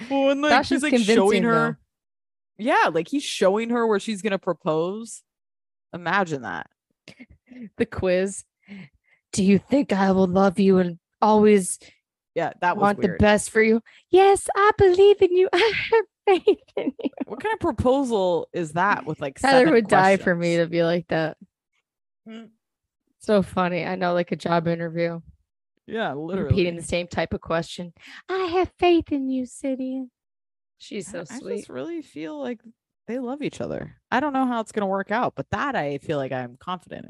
Well, 0.09 0.31
and 0.31 0.41
like 0.41 0.51
Tasha's 0.53 0.69
he's 0.69 0.83
like 0.83 0.91
convincing, 0.93 1.15
showing 1.15 1.43
though. 1.43 1.49
her. 1.49 1.79
Yeah, 2.57 2.89
like 2.91 3.07
he's 3.07 3.23
showing 3.23 3.69
her 3.69 3.85
where 3.87 3.99
she's 3.99 4.21
gonna 4.21 4.39
propose. 4.39 5.23
Imagine 5.93 6.41
that. 6.43 6.67
the 7.77 7.85
quiz 7.85 8.43
do 9.33 9.43
you 9.43 9.59
think 9.59 9.91
i 9.93 10.11
will 10.11 10.27
love 10.27 10.57
you 10.59 10.77
and 10.79 10.97
always 11.21 11.77
Yeah, 12.35 12.53
that 12.61 12.77
was 12.77 12.81
want 12.81 12.97
weird. 12.99 13.19
the 13.19 13.23
best 13.23 13.49
for 13.51 13.61
you 13.61 13.81
yes 14.09 14.47
i 14.55 14.71
believe 14.77 15.21
in 15.21 15.35
you 15.35 15.49
i 15.53 15.73
have 15.91 16.05
faith 16.45 16.59
in 16.77 16.91
you 17.03 17.09
What 17.25 17.41
kind 17.41 17.53
of 17.53 17.59
proposal 17.59 18.47
is 18.53 18.73
that 18.73 19.05
with 19.05 19.19
like 19.21 19.39
tyler 19.39 19.59
seven 19.59 19.73
would 19.73 19.87
die 19.87 20.17
for 20.17 20.35
me 20.35 20.57
to 20.57 20.67
be 20.67 20.83
like 20.83 21.07
that 21.09 21.37
Mm. 22.27 22.49
so 23.19 23.41
funny 23.41 23.83
i 23.85 23.95
know 23.95 24.13
like 24.13 24.31
a 24.31 24.37
job 24.37 24.65
interview 24.67 25.19
Yeah, 25.85 26.13
literally. 26.13 26.49
repeating 26.49 26.75
the 26.77 26.81
same 26.81 27.07
type 27.07 27.33
of 27.33 27.41
question 27.41 27.91
i 28.29 28.45
have 28.45 28.71
faith 28.79 29.11
in 29.11 29.29
you 29.29 29.43
Cydia. 29.43 30.07
she's 30.77 31.07
so 31.11 31.19
I- 31.29 31.35
I 31.35 31.39
just 31.57 31.69
really 31.69 32.01
feel 32.01 32.39
like 32.39 32.61
they 33.05 33.19
love 33.19 33.41
each 33.41 33.59
other. 33.59 33.97
I 34.09 34.21
don't 34.21 34.31
know 34.31 34.45
how 34.47 34.61
it's 34.61 34.71
gonna 34.71 34.87
work 34.87 35.11
out, 35.11 35.33
but 35.35 35.49
that 35.51 35.75
I 35.75 35.97
feel 35.97 36.17
like 36.17 36.31
I'm 36.31 36.55
confident 36.57 37.07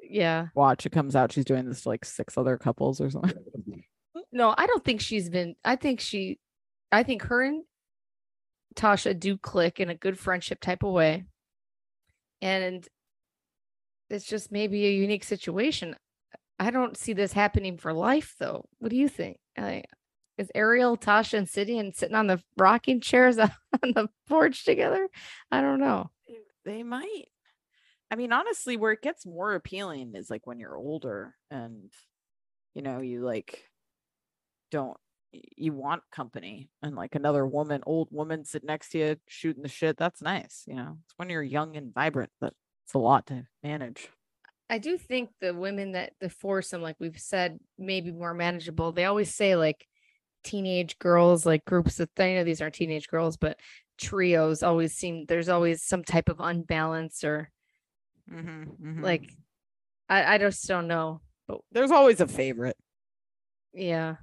in. 0.00 0.10
yeah 0.16 0.48
Watch, 0.56 0.86
it 0.86 0.90
comes 0.90 1.14
out. 1.14 1.30
She's 1.30 1.44
doing 1.44 1.66
this 1.68 1.82
to 1.82 1.88
like 1.90 2.04
six 2.04 2.36
other 2.36 2.56
couples 2.58 3.00
or 3.00 3.10
something. 3.10 3.84
No, 4.32 4.54
I 4.58 4.66
don't 4.66 4.84
think 4.84 5.00
she's 5.00 5.30
been. 5.30 5.54
I 5.64 5.76
think 5.76 6.00
she, 6.00 6.40
I 6.90 7.02
think 7.04 7.22
her 7.22 7.42
and 7.42 7.62
Tasha 8.78 9.18
do 9.18 9.36
click 9.36 9.80
in 9.80 9.90
a 9.90 9.94
good 9.94 10.18
friendship 10.18 10.60
type 10.60 10.82
of 10.82 10.92
way. 10.92 11.24
And 12.40 12.86
it's 14.08 14.24
just 14.24 14.52
maybe 14.52 14.86
a 14.86 14.92
unique 14.92 15.24
situation. 15.24 15.96
I 16.58 16.70
don't 16.70 16.96
see 16.96 17.12
this 17.12 17.32
happening 17.32 17.76
for 17.76 17.92
life, 17.92 18.34
though. 18.38 18.64
What 18.78 18.90
do 18.90 18.96
you 18.96 19.08
think? 19.08 19.38
Is 20.38 20.52
Ariel, 20.54 20.96
Tasha, 20.96 21.38
and 21.38 21.68
and 21.78 21.94
sitting 21.94 22.14
on 22.14 22.28
the 22.28 22.40
rocking 22.56 23.00
chairs 23.00 23.38
on 23.38 23.50
the 23.82 24.08
porch 24.28 24.64
together? 24.64 25.08
I 25.50 25.60
don't 25.60 25.80
know. 25.80 26.10
they 26.64 26.82
might. 26.84 27.26
I 28.10 28.16
mean, 28.16 28.32
honestly, 28.32 28.76
where 28.76 28.92
it 28.92 29.02
gets 29.02 29.26
more 29.26 29.54
appealing 29.54 30.12
is 30.14 30.30
like 30.30 30.46
when 30.46 30.58
you're 30.60 30.76
older 30.76 31.34
and 31.50 31.90
you 32.74 32.82
know, 32.82 33.00
you 33.00 33.22
like 33.22 33.64
don't 34.70 34.96
you 35.32 35.72
want 35.72 36.02
company 36.10 36.70
and 36.82 36.94
like 36.96 37.14
another 37.14 37.46
woman, 37.46 37.82
old 37.86 38.08
woman 38.10 38.44
sit 38.44 38.64
next 38.64 38.90
to 38.90 38.98
you 38.98 39.16
shooting 39.28 39.62
the 39.62 39.68
shit. 39.68 39.96
That's 39.96 40.22
nice, 40.22 40.64
you 40.66 40.74
know. 40.74 40.98
It's 41.04 41.14
when 41.16 41.30
you're 41.30 41.42
young 41.42 41.76
and 41.76 41.92
vibrant 41.92 42.30
that 42.40 42.54
it's 42.84 42.94
a 42.94 42.98
lot 42.98 43.26
to 43.26 43.46
manage. 43.62 44.08
I 44.70 44.78
do 44.78 44.98
think 44.98 45.30
the 45.40 45.54
women 45.54 45.92
that 45.92 46.12
the 46.20 46.28
foursome, 46.28 46.82
like 46.82 46.96
we've 46.98 47.18
said, 47.18 47.58
may 47.78 48.00
be 48.00 48.12
more 48.12 48.34
manageable. 48.34 48.92
They 48.92 49.06
always 49.06 49.34
say 49.34 49.56
like 49.56 49.86
teenage 50.44 50.98
girls, 50.98 51.46
like 51.46 51.64
groups 51.64 52.00
of 52.00 52.08
I 52.18 52.34
know 52.34 52.44
these 52.44 52.60
aren't 52.60 52.74
teenage 52.74 53.08
girls, 53.08 53.36
but 53.36 53.58
trios 53.98 54.62
always 54.62 54.94
seem 54.94 55.24
there's 55.26 55.48
always 55.48 55.82
some 55.82 56.04
type 56.04 56.28
of 56.28 56.40
unbalance 56.40 57.24
or 57.24 57.50
Mm-hmm, 58.32 59.02
like 59.02 59.30
I, 60.08 60.34
I 60.34 60.38
just 60.38 60.66
don't 60.66 60.88
know. 60.88 61.20
But 61.46 61.60
there's 61.72 61.90
always 61.90 62.20
a 62.20 62.26
favorite. 62.26 62.76
Yeah. 63.72 64.16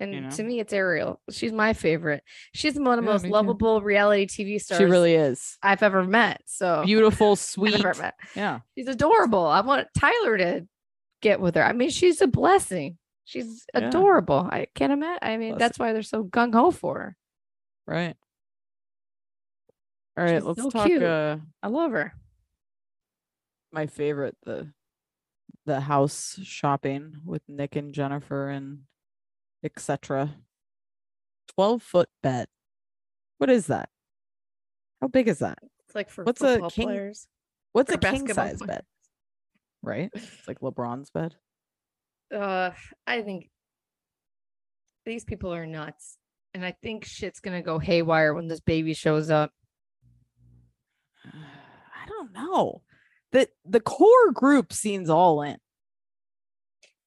And 0.00 0.32
to 0.32 0.42
know? 0.42 0.48
me, 0.48 0.60
it's 0.60 0.72
Ariel. 0.72 1.20
She's 1.30 1.52
my 1.52 1.72
favorite. 1.72 2.22
She's 2.52 2.74
one 2.78 2.98
of 2.98 3.04
the 3.04 3.08
Yeah, 3.08 3.12
most 3.14 3.22
me 3.22 3.28
too. 3.28 3.32
lovable 3.32 3.80
reality 3.80 4.26
TV 4.26 4.60
stars 4.60 4.78
She 4.78 4.84
really 4.84 5.14
is 5.14 5.56
I've 5.62 5.82
ever 5.82 6.02
met. 6.04 6.40
So 6.46 6.82
beautiful, 6.84 7.32
I've 7.32 7.38
sweet. 7.38 7.84
Yeah. 8.34 8.60
She's 8.76 8.88
adorable. 8.88 9.46
I 9.46 9.60
want 9.60 9.86
Tyler 9.96 10.36
to 10.38 10.66
get 11.22 11.40
with 11.40 11.54
her. 11.54 11.64
I 11.64 11.72
mean, 11.72 11.90
she's 11.90 12.20
a 12.20 12.26
blessing. 12.26 12.98
She's 13.24 13.64
Yeah. 13.72 13.86
adorable. 13.88 14.48
I 14.50 14.66
can't 14.74 14.92
imagine. 14.92 15.20
I 15.22 15.36
mean, 15.36 15.56
that's 15.58 15.78
why 15.78 15.92
they're 15.92 16.02
so 16.02 16.24
gung 16.24 16.52
ho 16.54 16.70
for 16.72 16.98
her. 16.98 17.16
Right. 17.86 18.16
All 20.16 20.24
right, 20.24 20.34
She's 20.36 20.44
let's 20.44 20.62
so 20.62 20.70
talk 20.70 20.86
cute. 20.86 21.02
uh 21.02 21.38
I 21.62 21.68
love 21.68 21.92
her. 21.92 22.12
my 23.72 23.86
favorite 23.86 24.36
the 24.44 24.72
the 25.66 25.80
house 25.80 26.38
shopping 26.42 27.16
with 27.24 27.42
Nick 27.48 27.74
and 27.76 27.92
Jennifer 27.94 28.48
and 28.50 28.80
etc. 29.64 30.34
12 31.56 31.82
foot 31.82 32.08
bed. 32.22 32.46
What 33.38 33.50
is 33.50 33.66
that? 33.66 33.88
How 35.00 35.08
big 35.08 35.28
is 35.28 35.40
that? 35.40 35.58
It's 35.86 35.94
like 35.94 36.10
for 36.10 36.24
What's 36.24 36.42
a 36.42 36.60
king- 36.70 36.86
players. 36.88 37.26
What's 37.72 37.92
a 37.92 37.98
king 37.98 38.26
size 38.28 38.58
players. 38.58 38.62
bed? 38.62 38.82
Right? 39.82 40.10
It's 40.14 40.46
like 40.48 40.60
LeBron's 40.60 41.10
bed. 41.10 41.34
Uh, 42.34 42.70
I 43.06 43.22
think 43.22 43.50
these 45.04 45.24
people 45.24 45.52
are 45.52 45.66
nuts, 45.66 46.16
and 46.54 46.64
I 46.64 46.72
think 46.82 47.04
shit's 47.04 47.40
gonna 47.40 47.62
go 47.62 47.78
haywire 47.78 48.32
when 48.32 48.48
this 48.48 48.60
baby 48.60 48.94
shows 48.94 49.28
up. 49.30 49.50
I 51.26 52.08
don't 52.08 52.32
know. 52.32 52.82
The 53.32 53.48
the 53.64 53.80
core 53.80 54.30
group 54.32 54.72
seems 54.72 55.10
all 55.10 55.42
in. 55.42 55.56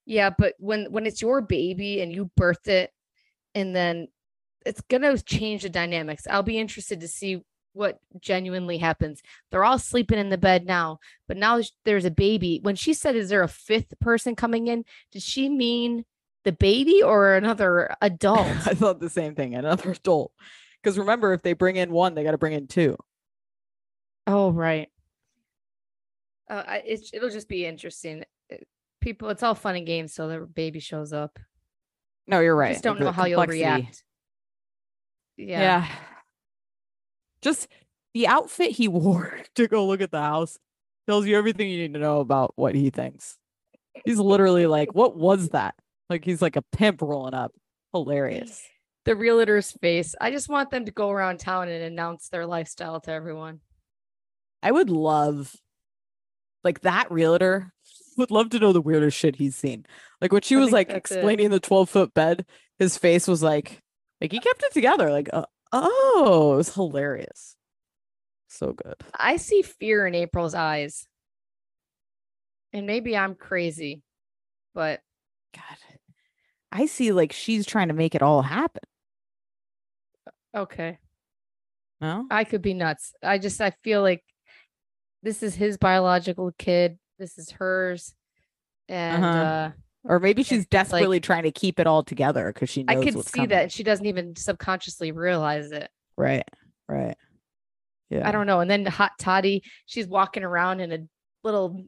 Yeah, 0.07 0.29
but 0.29 0.53
when 0.57 0.85
when 0.85 1.05
it's 1.05 1.21
your 1.21 1.41
baby 1.41 1.99
and 1.99 2.13
you 2.13 2.31
birth 2.37 2.69
it, 2.69 2.91
and 3.53 3.75
then 3.75 4.07
it's 4.65 4.79
gonna 4.89 5.17
change 5.17 5.63
the 5.63 5.69
dynamics. 5.69 6.25
I'll 6.29 6.43
be 6.43 6.57
interested 6.57 7.01
to 7.01 7.09
see 7.09 7.43
what 7.73 7.99
genuinely 8.21 8.77
happens. 8.77 9.21
They're 9.51 9.65
all 9.65 9.77
sleeping 9.77 10.17
in 10.17 10.29
the 10.29 10.37
bed 10.37 10.65
now, 10.65 10.99
but 11.27 11.35
now 11.35 11.61
there's 11.83 12.05
a 12.05 12.11
baby. 12.11 12.61
When 12.63 12.77
she 12.77 12.93
said, 12.93 13.17
"Is 13.17 13.27
there 13.27 13.43
a 13.43 13.49
fifth 13.49 13.99
person 13.99 14.33
coming 14.33 14.67
in?" 14.67 14.85
Did 15.11 15.23
she 15.23 15.49
mean 15.49 16.05
the 16.45 16.53
baby 16.53 17.03
or 17.03 17.35
another 17.35 17.93
adult? 18.01 18.47
I 18.65 18.75
thought 18.75 19.01
the 19.01 19.09
same 19.09 19.35
thing. 19.35 19.55
Another 19.55 19.91
adult. 19.91 20.31
Because 20.81 20.97
remember, 20.97 21.33
if 21.33 21.41
they 21.41 21.51
bring 21.51 21.75
in 21.75 21.91
one, 21.91 22.13
they 22.13 22.23
got 22.23 22.31
to 22.31 22.37
bring 22.37 22.53
in 22.53 22.67
two. 22.67 22.95
oh, 24.25 24.51
right. 24.51 24.87
Uh, 26.49 26.63
I, 26.65 26.83
it's, 26.85 27.13
it'll 27.13 27.29
just 27.29 27.49
be 27.49 27.65
interesting. 27.65 28.23
People, 29.07 29.29
it's 29.29 29.41
all 29.41 29.55
fun 29.55 29.77
and 29.77 29.85
games 29.85 30.13
so 30.13 30.27
the 30.27 30.39
baby 30.41 30.81
shows 30.81 31.13
up. 31.13 31.39
No, 32.27 32.41
you're 32.41 32.61
I 32.61 32.65
right. 32.65 32.71
just 32.73 32.83
don't 32.83 32.99
know 32.99 33.13
how 33.13 33.23
you'll 33.23 33.45
react. 33.45 34.03
Yeah. 35.37 35.61
Yeah. 35.61 35.87
Just 37.41 37.69
the 38.13 38.27
outfit 38.27 38.71
he 38.71 38.87
wore 38.89 39.39
to 39.55 39.69
go 39.69 39.87
look 39.87 40.01
at 40.01 40.11
the 40.11 40.19
house 40.19 40.57
tells 41.07 41.25
you 41.25 41.37
everything 41.37 41.69
you 41.69 41.77
need 41.77 41.93
to 41.93 42.01
know 42.01 42.19
about 42.19 42.51
what 42.57 42.75
he 42.75 42.89
thinks. 42.89 43.37
He's 44.03 44.19
literally 44.19 44.67
like, 44.67 44.93
what 44.93 45.15
was 45.15 45.51
that? 45.51 45.75
Like 46.09 46.25
he's 46.25 46.41
like 46.41 46.57
a 46.57 46.63
pimp 46.73 47.01
rolling 47.01 47.33
up. 47.33 47.53
Hilarious. 47.93 48.61
the 49.05 49.15
realtor's 49.15 49.71
face. 49.71 50.15
I 50.19 50.31
just 50.31 50.49
want 50.49 50.69
them 50.69 50.83
to 50.83 50.91
go 50.91 51.11
around 51.11 51.39
town 51.39 51.69
and 51.69 51.81
announce 51.81 52.27
their 52.27 52.45
lifestyle 52.45 52.99
to 52.99 53.11
everyone. 53.13 53.61
I 54.61 54.73
would 54.73 54.89
love 54.89 55.55
like 56.65 56.81
that 56.81 57.09
realtor 57.09 57.71
would 58.17 58.31
love 58.31 58.49
to 58.51 58.59
know 58.59 58.73
the 58.73 58.81
weirdest 58.81 59.17
shit 59.17 59.35
he's 59.35 59.55
seen. 59.55 59.85
Like 60.21 60.31
when 60.31 60.41
she 60.41 60.55
I 60.55 60.59
was 60.59 60.71
like 60.71 60.89
that's 60.89 61.11
it. 61.11 61.15
explaining 61.15 61.49
the 61.49 61.59
12 61.59 61.89
foot 61.89 62.13
bed, 62.13 62.45
his 62.79 62.97
face 62.97 63.27
was 63.27 63.43
like, 63.43 63.81
like 64.21 64.31
he 64.31 64.39
kept 64.39 64.63
it 64.63 64.73
together. 64.73 65.11
Like, 65.11 65.29
uh, 65.31 65.45
oh, 65.71 66.53
it 66.53 66.57
was 66.57 66.73
hilarious. 66.73 67.55
So 68.47 68.73
good. 68.73 68.95
I 69.13 69.37
see 69.37 69.61
fear 69.61 70.07
in 70.07 70.15
April's 70.15 70.55
eyes. 70.55 71.07
And 72.73 72.85
maybe 72.85 73.15
I'm 73.15 73.35
crazy, 73.35 74.01
but 74.75 74.99
God, 75.55 75.77
I 76.71 76.85
see 76.85 77.11
like 77.11 77.31
she's 77.31 77.65
trying 77.65 77.87
to 77.87 77.93
make 77.93 78.13
it 78.13 78.21
all 78.21 78.41
happen. 78.41 78.83
okay. 80.55 80.99
No. 82.01 82.27
I 82.29 82.43
could 82.43 82.61
be 82.61 82.73
nuts. 82.73 83.13
I 83.23 83.39
just 83.39 83.59
I 83.59 83.71
feel 83.83 84.01
like 84.01 84.23
this 85.23 85.41
is 85.41 85.55
his 85.55 85.77
biological 85.77 86.51
kid. 86.57 86.99
This 87.19 87.37
is 87.37 87.51
hers. 87.51 88.13
And 88.89 89.23
Uh-huh. 89.23 89.37
uh 89.39 89.71
Or 90.03 90.19
maybe 90.19 90.43
she's 90.43 90.59
like- 90.61 90.69
desperately 90.69 91.19
trying 91.19 91.43
to 91.43 91.51
keep 91.51 91.79
it 91.79 91.87
all 91.87 92.03
together 92.03 92.51
because 92.53 92.69
she 92.69 92.85
I 92.87 92.95
knows 92.95 93.03
could 93.05 93.15
what's 93.15 93.31
see 93.31 93.37
coming. 93.39 93.49
that 93.49 93.71
she 93.71 93.83
doesn't 93.83 94.05
even 94.05 94.35
subconsciously 94.35 95.11
realize 95.11 95.71
it. 95.71 95.89
Right. 96.17 96.43
Right. 96.87 97.17
Yeah. 98.09 98.27
I 98.27 98.31
don't 98.31 98.47
know. 98.47 98.61
And 98.61 98.71
then 98.71 98.85
hot 98.85 99.11
toddy, 99.19 99.63
she's 99.85 100.07
walking 100.07 100.43
around 100.43 100.79
in 100.79 100.91
a 100.93 100.99
little 101.43 101.85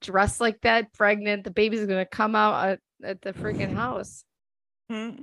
dress 0.00 0.40
like 0.40 0.60
that, 0.62 0.92
pregnant. 0.92 1.44
The 1.44 1.50
baby's 1.50 1.86
gonna 1.86 2.04
come 2.04 2.34
out 2.36 2.68
at, 2.68 2.80
at 3.02 3.22
the 3.22 3.32
freaking 3.32 3.74
house. 3.74 4.24
know. 4.90 5.16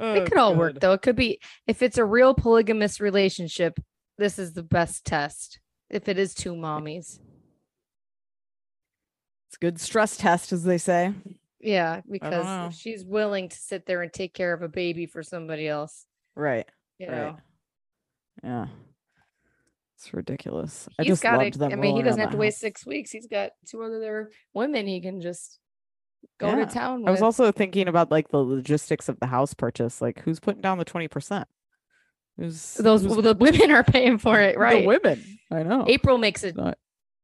it 0.00 0.28
could 0.28 0.36
all 0.38 0.54
work 0.54 0.78
though. 0.80 0.92
It 0.92 1.00
could 1.02 1.16
be 1.16 1.40
if 1.66 1.80
it's 1.82 1.96
a 1.98 2.04
real 2.04 2.34
polygamous 2.34 3.00
relationship, 3.00 3.78
this 4.18 4.38
is 4.38 4.52
the 4.52 4.62
best 4.62 5.06
test. 5.06 5.60
If 5.88 6.06
it 6.08 6.18
is 6.18 6.34
two 6.34 6.52
mommies. 6.54 7.18
It's 9.48 9.56
a 9.56 9.60
good 9.60 9.80
stress 9.80 10.16
test, 10.16 10.52
as 10.52 10.62
they 10.64 10.78
say. 10.78 11.12
Yeah, 11.60 12.02
because 12.08 12.76
she's 12.76 13.04
willing 13.04 13.48
to 13.48 13.56
sit 13.56 13.86
there 13.86 14.02
and 14.02 14.12
take 14.12 14.34
care 14.34 14.52
of 14.52 14.62
a 14.62 14.68
baby 14.68 15.06
for 15.06 15.22
somebody 15.22 15.66
else, 15.66 16.06
Right. 16.36 16.66
you 16.98 17.08
right. 17.08 17.16
know. 17.16 17.36
Yeah. 18.44 18.66
It's 19.96 20.14
ridiculous. 20.14 20.88
I 20.98 21.02
just 21.04 21.22
got 21.22 21.38
loved 21.38 21.56
it. 21.56 21.58
them 21.58 21.72
I 21.72 21.74
mean, 21.74 21.96
he 21.96 22.02
doesn't 22.02 22.20
have 22.20 22.30
to 22.30 22.36
wait 22.36 22.54
six 22.54 22.86
weeks. 22.86 23.10
He's 23.10 23.26
got 23.26 23.50
two 23.66 23.82
other 23.82 24.30
women 24.54 24.86
he 24.86 25.00
can 25.00 25.20
just 25.20 25.58
go 26.38 26.50
Yeah. 26.50 26.64
to 26.64 26.66
town 26.66 27.00
with. 27.00 27.08
I 27.08 27.10
was 27.10 27.22
also 27.22 27.50
thinking 27.50 27.88
about 27.88 28.10
like 28.12 28.28
the 28.28 28.38
logistics 28.38 29.08
of 29.08 29.18
the 29.18 29.26
house 29.26 29.54
purchase. 29.54 30.00
Like, 30.00 30.20
who's 30.20 30.38
putting 30.38 30.60
down 30.60 30.78
the 30.78 30.84
twenty 30.84 31.08
percent? 31.08 31.48
Who's 32.36 32.74
those 32.74 33.02
who's- 33.02 33.20
the 33.24 33.34
women 33.34 33.72
are 33.72 33.82
paying 33.82 34.18
for 34.18 34.40
it, 34.40 34.52
the 34.54 34.60
right? 34.60 34.86
women. 34.86 35.24
I 35.50 35.64
know. 35.64 35.84
April 35.88 36.18
makes 36.18 36.44
it. 36.44 36.56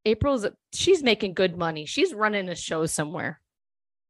April's 0.04 0.46
she's 0.73 1.02
making 1.02 1.34
good 1.34 1.56
money. 1.56 1.87
She's 1.87 2.12
running 2.14 2.49
a 2.49 2.54
show 2.56 2.87
somewhere. 2.87 3.40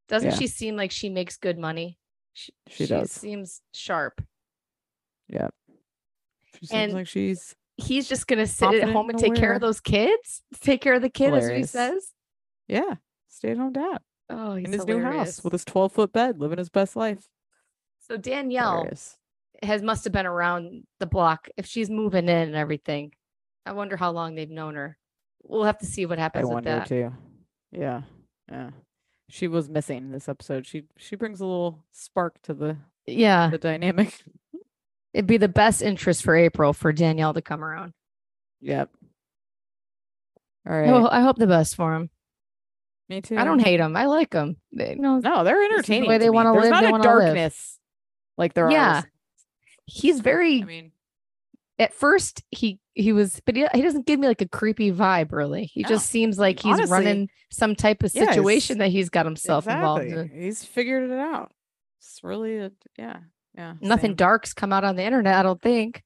Doesn't 0.08 0.32
Yeah. 0.32 0.36
she 0.36 0.46
seem 0.46 0.76
like 0.76 0.90
she 0.90 1.08
makes 1.08 1.36
good 1.36 1.58
money? 1.58 1.98
She, 2.32 2.52
She 2.68 2.86
does. 2.86 3.10
Seems 3.12 3.62
sharp. 3.72 4.22
Yeah. 5.28 5.48
She 6.58 6.66
seems 6.66 6.72
And 6.72 6.92
like 6.92 7.06
she's 7.08 7.54
He's 7.76 8.08
just 8.08 8.28
gonna 8.28 8.46
sit 8.46 8.72
at 8.74 8.88
home 8.90 9.10
and 9.10 9.18
take 9.18 9.34
care 9.34 9.52
of 9.52 9.60
those 9.60 9.80
kids. 9.80 10.42
Take 10.60 10.80
care 10.80 10.94
of 10.94 11.02
the 11.02 11.08
kid, 11.10 11.34
as 11.34 11.48
he 11.48 11.64
says. 11.64 12.12
yeah, 12.68 12.94
stay 13.28 13.50
at 13.50 13.56
home 13.56 13.72
dad 13.72 13.98
Oh, 14.30 14.54
he's 14.54 14.66
in 14.66 14.72
his 14.72 14.86
new 14.86 15.00
house 15.02 15.42
with 15.42 15.52
his 15.52 15.64
twelve 15.64 15.92
foot 15.92 16.12
bed, 16.12 16.38
living 16.38 16.58
his 16.58 16.70
best 16.70 16.94
life. 16.96 17.28
So 18.00 18.16
Danielle 18.16 18.76
Hilarious. 18.78 19.16
has 19.62 19.82
must 19.82 20.04
have 20.04 20.12
been 20.12 20.24
around 20.26 20.84
the 21.00 21.06
block 21.06 21.48
if 21.56 21.66
she's 21.66 21.90
moving 21.90 22.24
in 22.28 22.48
and 22.48 22.54
everything. 22.54 23.12
I 23.66 23.72
wonder 23.72 23.96
how 23.96 24.12
long 24.12 24.34
they've 24.34 24.48
known 24.50 24.74
her. 24.76 24.96
We'll 25.46 25.64
have 25.64 25.78
to 25.78 25.86
see 25.86 26.06
what 26.06 26.18
I 26.18 26.22
happens 26.22 26.44
with 26.46 26.52
wonder 26.54 26.70
that. 26.70 26.86
too. 26.88 27.12
Yeah, 27.72 28.02
yeah. 28.50 28.70
She 29.30 29.48
was 29.48 29.68
missing 29.68 30.10
this 30.10 30.28
episode. 30.28 30.66
She 30.66 30.84
she 30.96 31.16
brings 31.16 31.40
a 31.40 31.46
little 31.46 31.84
spark 31.92 32.40
to 32.42 32.54
the 32.54 32.76
Yeah, 33.06 33.48
the 33.50 33.58
dynamic. 33.58 34.22
it'd 35.14 35.26
be 35.26 35.36
the 35.38 35.48
best 35.48 35.82
interest 35.82 36.22
for 36.22 36.34
April 36.36 36.72
for 36.72 36.92
Danielle 36.92 37.34
to 37.34 37.42
come 37.42 37.62
around. 37.64 37.92
Yep. 38.60 38.90
All 40.68 40.74
right. 40.76 40.90
Well, 40.90 41.08
I 41.08 41.20
hope 41.20 41.36
the 41.36 41.46
best 41.46 41.76
for 41.76 41.94
him. 41.94 42.10
Me 43.08 43.20
too. 43.20 43.36
I 43.36 43.44
don't 43.44 43.58
hate 43.58 43.76
them. 43.78 43.96
I 43.96 44.06
like 44.06 44.30
them. 44.30 44.56
They, 44.72 44.94
no, 44.94 45.18
No, 45.18 45.44
they're 45.44 45.60
is 45.62 45.68
the 45.68 45.74
entertaining. 45.74 46.08
way 46.08 46.16
they 46.18 46.30
wanna 46.30 46.52
There's 46.52 46.64
live, 46.64 46.70
not 46.70 46.80
they 46.82 46.88
a 46.88 46.90
wanna 46.92 47.04
live. 47.04 47.24
darkness 47.26 47.78
like 48.38 48.54
there 48.54 48.70
Yeah. 48.70 49.00
are. 49.00 49.10
he's 49.84 50.20
very. 50.20 50.62
I 50.62 50.64
mean, 50.64 50.92
at 51.78 51.92
first, 51.92 52.42
he 52.50 52.78
he 52.94 53.12
was, 53.12 53.40
but 53.44 53.56
he, 53.56 53.66
he 53.74 53.82
doesn't 53.82 54.06
give 54.06 54.20
me 54.20 54.28
like 54.28 54.40
a 54.40 54.48
creepy 54.48 54.92
vibe. 54.92 55.32
Really, 55.32 55.64
he 55.64 55.82
No. 55.82 55.88
just 55.88 56.08
seems 56.08 56.38
like 56.38 56.60
he's 56.60 56.74
Honestly, 56.74 56.92
running 56.92 57.28
some 57.50 57.74
type 57.74 58.02
of 58.04 58.10
situation 58.12 58.76
it's- 58.76 58.86
that 58.88 58.92
he's 58.92 59.10
got 59.10 59.26
himself 59.26 59.66
involved 59.66 60.04
in. 60.04 60.28
He's 60.28 60.64
figured 60.64 61.10
it 61.10 61.18
out. 61.18 61.52
It's 61.98 62.20
really 62.22 62.58
a 62.58 62.70
yeah, 62.98 63.18
yeah. 63.56 63.74
Nothing 63.80 64.10
same. 64.10 64.16
dark's 64.16 64.52
come 64.54 64.72
out 64.72 64.84
on 64.84 64.94
the 64.96 65.02
internet. 65.02 65.34
I 65.34 65.42
don't 65.42 65.60
think 65.60 66.04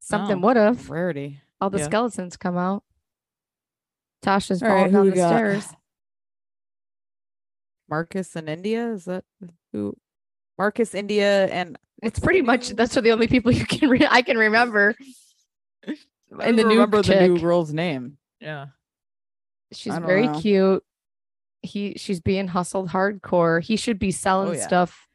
something 0.00 0.40
No. 0.40 0.46
would 0.48 0.56
have. 0.56 0.90
Rarity. 0.90 1.40
All 1.60 1.70
the 1.70 1.78
Yeah. 1.78 1.84
skeletons 1.84 2.36
come 2.36 2.56
out. 2.56 2.82
Tasha's 4.24 4.62
All 4.62 4.68
right, 4.68 4.90
falling 4.90 4.92
who 4.92 4.96
down 4.98 5.10
the 5.10 5.16
got? 5.16 5.28
stairs. 5.28 5.68
Marcus 7.88 8.34
and 8.34 8.48
India. 8.48 8.88
Is 8.92 9.04
that 9.04 9.24
who? 9.72 9.96
Marcus, 10.58 10.94
India, 10.94 11.46
and 11.46 11.78
It's 12.02 12.18
pretty 12.18 12.42
much 12.42 12.70
that's 12.70 12.94
the 12.94 13.10
only 13.10 13.26
people 13.28 13.52
you 13.52 13.64
can 13.66 13.88
re- 13.90 14.06
I 14.10 14.22
can 14.22 14.36
remember. 14.38 14.94
I 15.86 15.94
And 16.40 16.58
the 16.58 16.62
don't 16.62 16.68
new 16.70 16.74
remember 16.76 17.02
the 17.02 17.28
new 17.28 17.38
girl's 17.38 17.72
name. 17.72 18.18
Yeah. 18.40 18.66
She's 19.72 19.96
very 19.98 20.26
know. 20.28 20.40
cute. 20.40 20.84
He 21.62 21.94
she's 21.96 22.20
being 22.20 22.48
hustled 22.48 22.90
hardcore. 22.90 23.62
He 23.62 23.76
should 23.76 23.98
be 23.98 24.10
selling 24.12 24.50
Oh, 24.50 24.52
yeah. 24.52 24.66
stuff. 24.66 25.08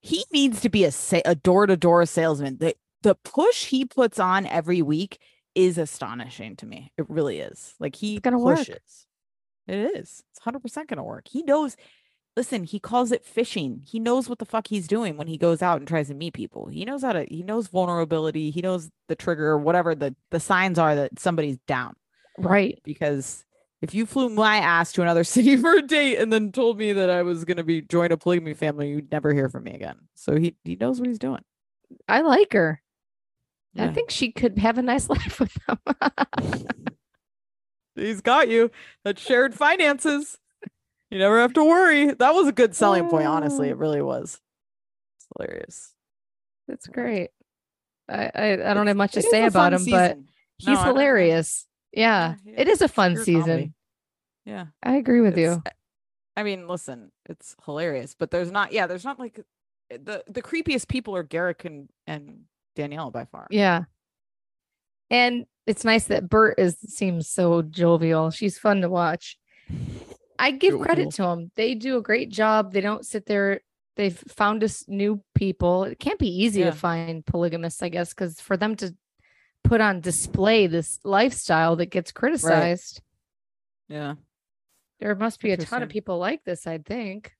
he 0.00 0.24
needs 0.32 0.60
to 0.62 0.68
be 0.70 0.84
a 0.84 0.90
sa- 0.90 1.20
a 1.24 1.34
door 1.34 1.66
to 1.66 1.76
door 1.76 2.04
salesman. 2.06 2.58
The 2.58 2.74
the 3.02 3.14
push 3.14 3.66
he 3.66 3.84
puts 3.84 4.18
on 4.18 4.46
every 4.46 4.82
week 4.82 5.18
is 5.54 5.78
astonishing 5.78 6.56
to 6.56 6.66
me. 6.66 6.92
It 6.96 7.08
really 7.08 7.38
is. 7.40 7.74
Like 7.78 7.96
he 7.96 8.16
It's 8.16 8.22
gonna 8.22 8.38
work. 8.38 8.68
It 8.68 8.80
is. 9.68 10.22
It's 10.30 10.40
hundred 10.40 10.60
percent 10.60 10.88
gonna 10.88 11.04
work. 11.04 11.28
He 11.28 11.42
knows. 11.42 11.76
Listen, 12.40 12.64
he 12.64 12.80
calls 12.80 13.12
it 13.12 13.22
fishing. 13.22 13.82
He 13.84 14.00
knows 14.00 14.26
what 14.26 14.38
the 14.38 14.46
fuck 14.46 14.68
he's 14.68 14.88
doing 14.88 15.18
when 15.18 15.26
he 15.26 15.36
goes 15.36 15.60
out 15.60 15.76
and 15.76 15.86
tries 15.86 16.08
to 16.08 16.14
meet 16.14 16.32
people. 16.32 16.68
He 16.68 16.86
knows 16.86 17.02
how 17.02 17.12
to. 17.12 17.26
He 17.28 17.42
knows 17.42 17.66
vulnerability. 17.66 18.48
He 18.50 18.62
knows 18.62 18.88
the 19.08 19.14
trigger, 19.14 19.58
whatever 19.58 19.94
the 19.94 20.16
the 20.30 20.40
signs 20.40 20.78
are 20.78 20.94
that 20.94 21.20
somebody's 21.20 21.58
down. 21.66 21.96
Right. 22.38 22.80
Because 22.82 23.44
if 23.82 23.94
you 23.94 24.06
flew 24.06 24.30
my 24.30 24.56
ass 24.56 24.90
to 24.92 25.02
another 25.02 25.22
city 25.36 25.58
for 25.58 25.74
a 25.74 25.82
date 25.82 26.16
and 26.16 26.32
then 26.32 26.50
told 26.50 26.78
me 26.78 26.94
that 26.94 27.10
I 27.10 27.20
was 27.20 27.44
gonna 27.44 27.62
be 27.62 27.82
join 27.82 28.10
a 28.10 28.16
polygamy 28.16 28.54
family, 28.54 28.88
you'd 28.88 29.12
never 29.12 29.34
hear 29.34 29.50
from 29.50 29.64
me 29.64 29.74
again. 29.74 29.98
So 30.14 30.36
he 30.36 30.56
he 30.64 30.76
knows 30.76 30.98
what 30.98 31.08
he's 31.08 31.18
doing. 31.18 31.42
I 32.08 32.22
like 32.22 32.54
her. 32.54 32.80
I 33.76 33.88
think 33.88 34.10
she 34.10 34.32
could 34.32 34.56
have 34.56 34.78
a 34.78 34.82
nice 34.82 35.10
life 35.10 35.40
with 35.40 35.54
him. 35.68 35.78
He's 37.96 38.22
got 38.22 38.48
you. 38.48 38.70
That 39.04 39.18
shared 39.18 39.54
finances. 39.54 40.38
You 41.10 41.18
never 41.18 41.40
have 41.40 41.52
to 41.54 41.64
worry. 41.64 42.14
That 42.14 42.34
was 42.34 42.46
a 42.46 42.52
good 42.52 42.74
selling 42.74 43.08
point, 43.08 43.26
honestly. 43.26 43.68
It 43.68 43.72
oh. 43.74 43.76
really 43.76 44.02
was. 44.02 44.40
It's 45.18 45.26
hilarious. 45.36 45.94
That's 46.68 46.86
great. 46.86 47.30
I 48.08 48.30
I, 48.34 48.52
I 48.52 48.74
don't 48.74 48.86
It's- 48.86 48.86
have 48.88 48.96
much 48.96 49.12
to 49.12 49.22
say 49.22 49.44
about 49.44 49.72
him, 49.72 49.84
but 49.90 50.18
he's 50.58 50.68
No, 50.78 50.84
hilarious. 50.84 51.66
Yeah, 51.92 52.36
Yeah, 52.44 52.54
it 52.56 52.68
is 52.68 52.82
a 52.82 52.88
fun 52.88 53.16
season. 53.16 53.42
comedy. 53.42 53.72
Yeah. 54.44 54.66
I 54.82 54.96
agree 54.96 55.20
with 55.20 55.36
you. 55.36 55.62
I 56.36 56.42
mean, 56.44 56.68
listen, 56.68 57.10
it's 57.28 57.56
hilarious, 57.64 58.14
but 58.18 58.30
there's 58.30 58.50
not, 58.50 58.72
yeah, 58.72 58.86
there's 58.86 59.04
not 59.04 59.18
like 59.18 59.40
the 59.90 60.22
the 60.28 60.42
creepiest 60.42 60.88
people 60.88 61.16
are 61.16 61.24
Garrick 61.24 61.64
and 61.64 61.88
and 62.06 62.42
Danielle 62.76 63.10
by 63.10 63.24
far. 63.24 63.48
Yeah. 63.50 63.84
And 65.10 65.46
it's 65.66 65.84
nice 65.84 66.04
that 66.04 66.28
Bert 66.28 66.58
is 66.58 66.78
seems 66.78 67.28
so 67.28 67.62
jovial. 67.62 68.30
She's 68.30 68.58
fun 68.58 68.80
to 68.82 68.88
watch. 68.88 69.36
I 70.40 70.50
give 70.52 70.72
Jovial. 70.72 70.84
credit 70.84 71.10
to 71.12 71.22
them. 71.22 71.50
They 71.54 71.74
do 71.74 71.96
a 71.98 72.02
great 72.02 72.30
job. 72.30 72.72
They 72.72 72.80
don't 72.80 73.04
sit 73.06 73.26
there. 73.26 73.60
They've 73.96 74.16
found 74.28 74.64
us 74.64 74.84
new 74.88 75.22
people. 75.34 75.84
It 75.84 75.98
can't 75.98 76.18
be 76.18 76.28
easy 76.44 76.60
Yeah. 76.60 76.70
to 76.70 76.76
find 76.76 77.24
polygamists, 77.26 77.82
I 77.82 77.90
guess, 77.90 78.10
because 78.14 78.40
for 78.40 78.56
them 78.56 78.74
to 78.76 78.94
put 79.64 79.80
on 79.80 80.00
display 80.00 80.66
this 80.66 80.98
lifestyle 81.04 81.76
that 81.76 81.86
gets 81.90 82.10
criticized, 82.12 83.02
Yeah. 83.88 84.14
there 85.00 85.14
must 85.14 85.40
be 85.40 85.50
a 85.52 85.56
ton 85.58 85.82
of 85.82 85.90
people 85.90 86.18
like 86.18 86.42
this, 86.44 86.66
I'd 86.66 86.86
think. 86.86 87.34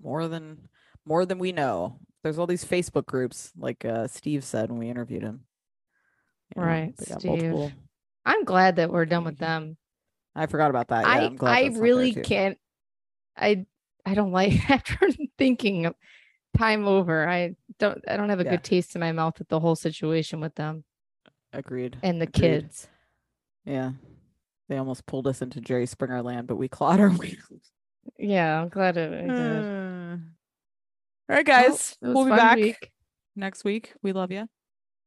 More 0.00 0.26
than 0.28 0.68
more 1.04 1.24
than 1.26 1.38
we 1.38 1.52
know. 1.52 2.00
There's 2.22 2.38
all 2.38 2.46
these 2.46 2.64
Facebook 2.64 3.06
groups, 3.06 3.52
like 3.56 3.84
uh 3.84 4.06
Steve 4.08 4.42
said 4.44 4.70
when 4.70 4.78
we 4.78 4.88
interviewed 4.88 5.22
him. 5.22 5.44
You 6.56 6.62
know, 6.62 6.66
Right, 6.68 6.96
they 6.96 7.06
got 7.06 7.20
Steve. 7.20 7.74
I'm 8.24 8.44
glad 8.44 8.76
that 8.76 8.90
we're 8.90 9.06
done 9.06 9.24
with 9.24 9.38
them. 9.38 9.76
I 10.34 10.46
forgot 10.46 10.70
about 10.70 10.88
that. 10.88 11.04
Yeah, 11.04 11.10
I 11.10 11.24
I'm 11.26 11.36
glad 11.36 11.50
I 11.52 11.62
that's 11.64 11.74
not 11.74 11.74
there, 11.74 11.82
really 11.82 12.14
can't. 12.14 12.58
I 13.36 13.66
I 14.06 14.14
don't 14.14 14.32
like 14.32 14.52
after 14.70 14.98
thinking 15.38 15.92
time 16.56 16.86
over. 16.86 17.28
I 17.28 17.54
don't 17.78 18.02
I 18.08 18.16
don't 18.16 18.28
have 18.30 18.40
a 18.40 18.44
Yeah. 18.44 18.50
good 18.52 18.64
taste 18.64 18.94
in 18.94 19.00
my 19.00 19.12
mouth 19.12 19.38
with 19.38 19.48
the 19.48 19.60
whole 19.60 19.76
situation 19.76 20.40
with 20.40 20.54
them 20.54 20.84
Agreed. 21.52 21.98
and 22.02 22.20
the 22.20 22.26
Agreed. 22.28 22.40
kids. 22.62 22.88
Yeah. 23.64 23.92
They 24.68 24.78
almost 24.78 25.04
pulled 25.06 25.26
us 25.26 25.42
into 25.42 25.60
Jerry 25.60 25.86
Springer 25.86 26.22
land, 26.22 26.46
but 26.46 26.56
we 26.56 26.68
clawed 26.68 26.98
our 27.00 27.10
way. 27.16 27.36
Yeah, 28.18 28.60
I'm 28.62 28.68
glad 28.70 28.96
it, 28.96 29.12
it 29.12 29.28
did. 29.28 29.64
Uh, 29.64 30.16
All 31.28 31.36
right, 31.36 31.46
Well, 31.46 31.68
guys. 31.68 31.96
it 32.02 32.08
we'll 32.08 32.24
be 32.24 32.30
back 32.30 32.56
week. 32.56 32.90
next 33.36 33.64
week. 33.64 33.92
We 34.02 34.12
love 34.12 34.30
you. 34.32 34.48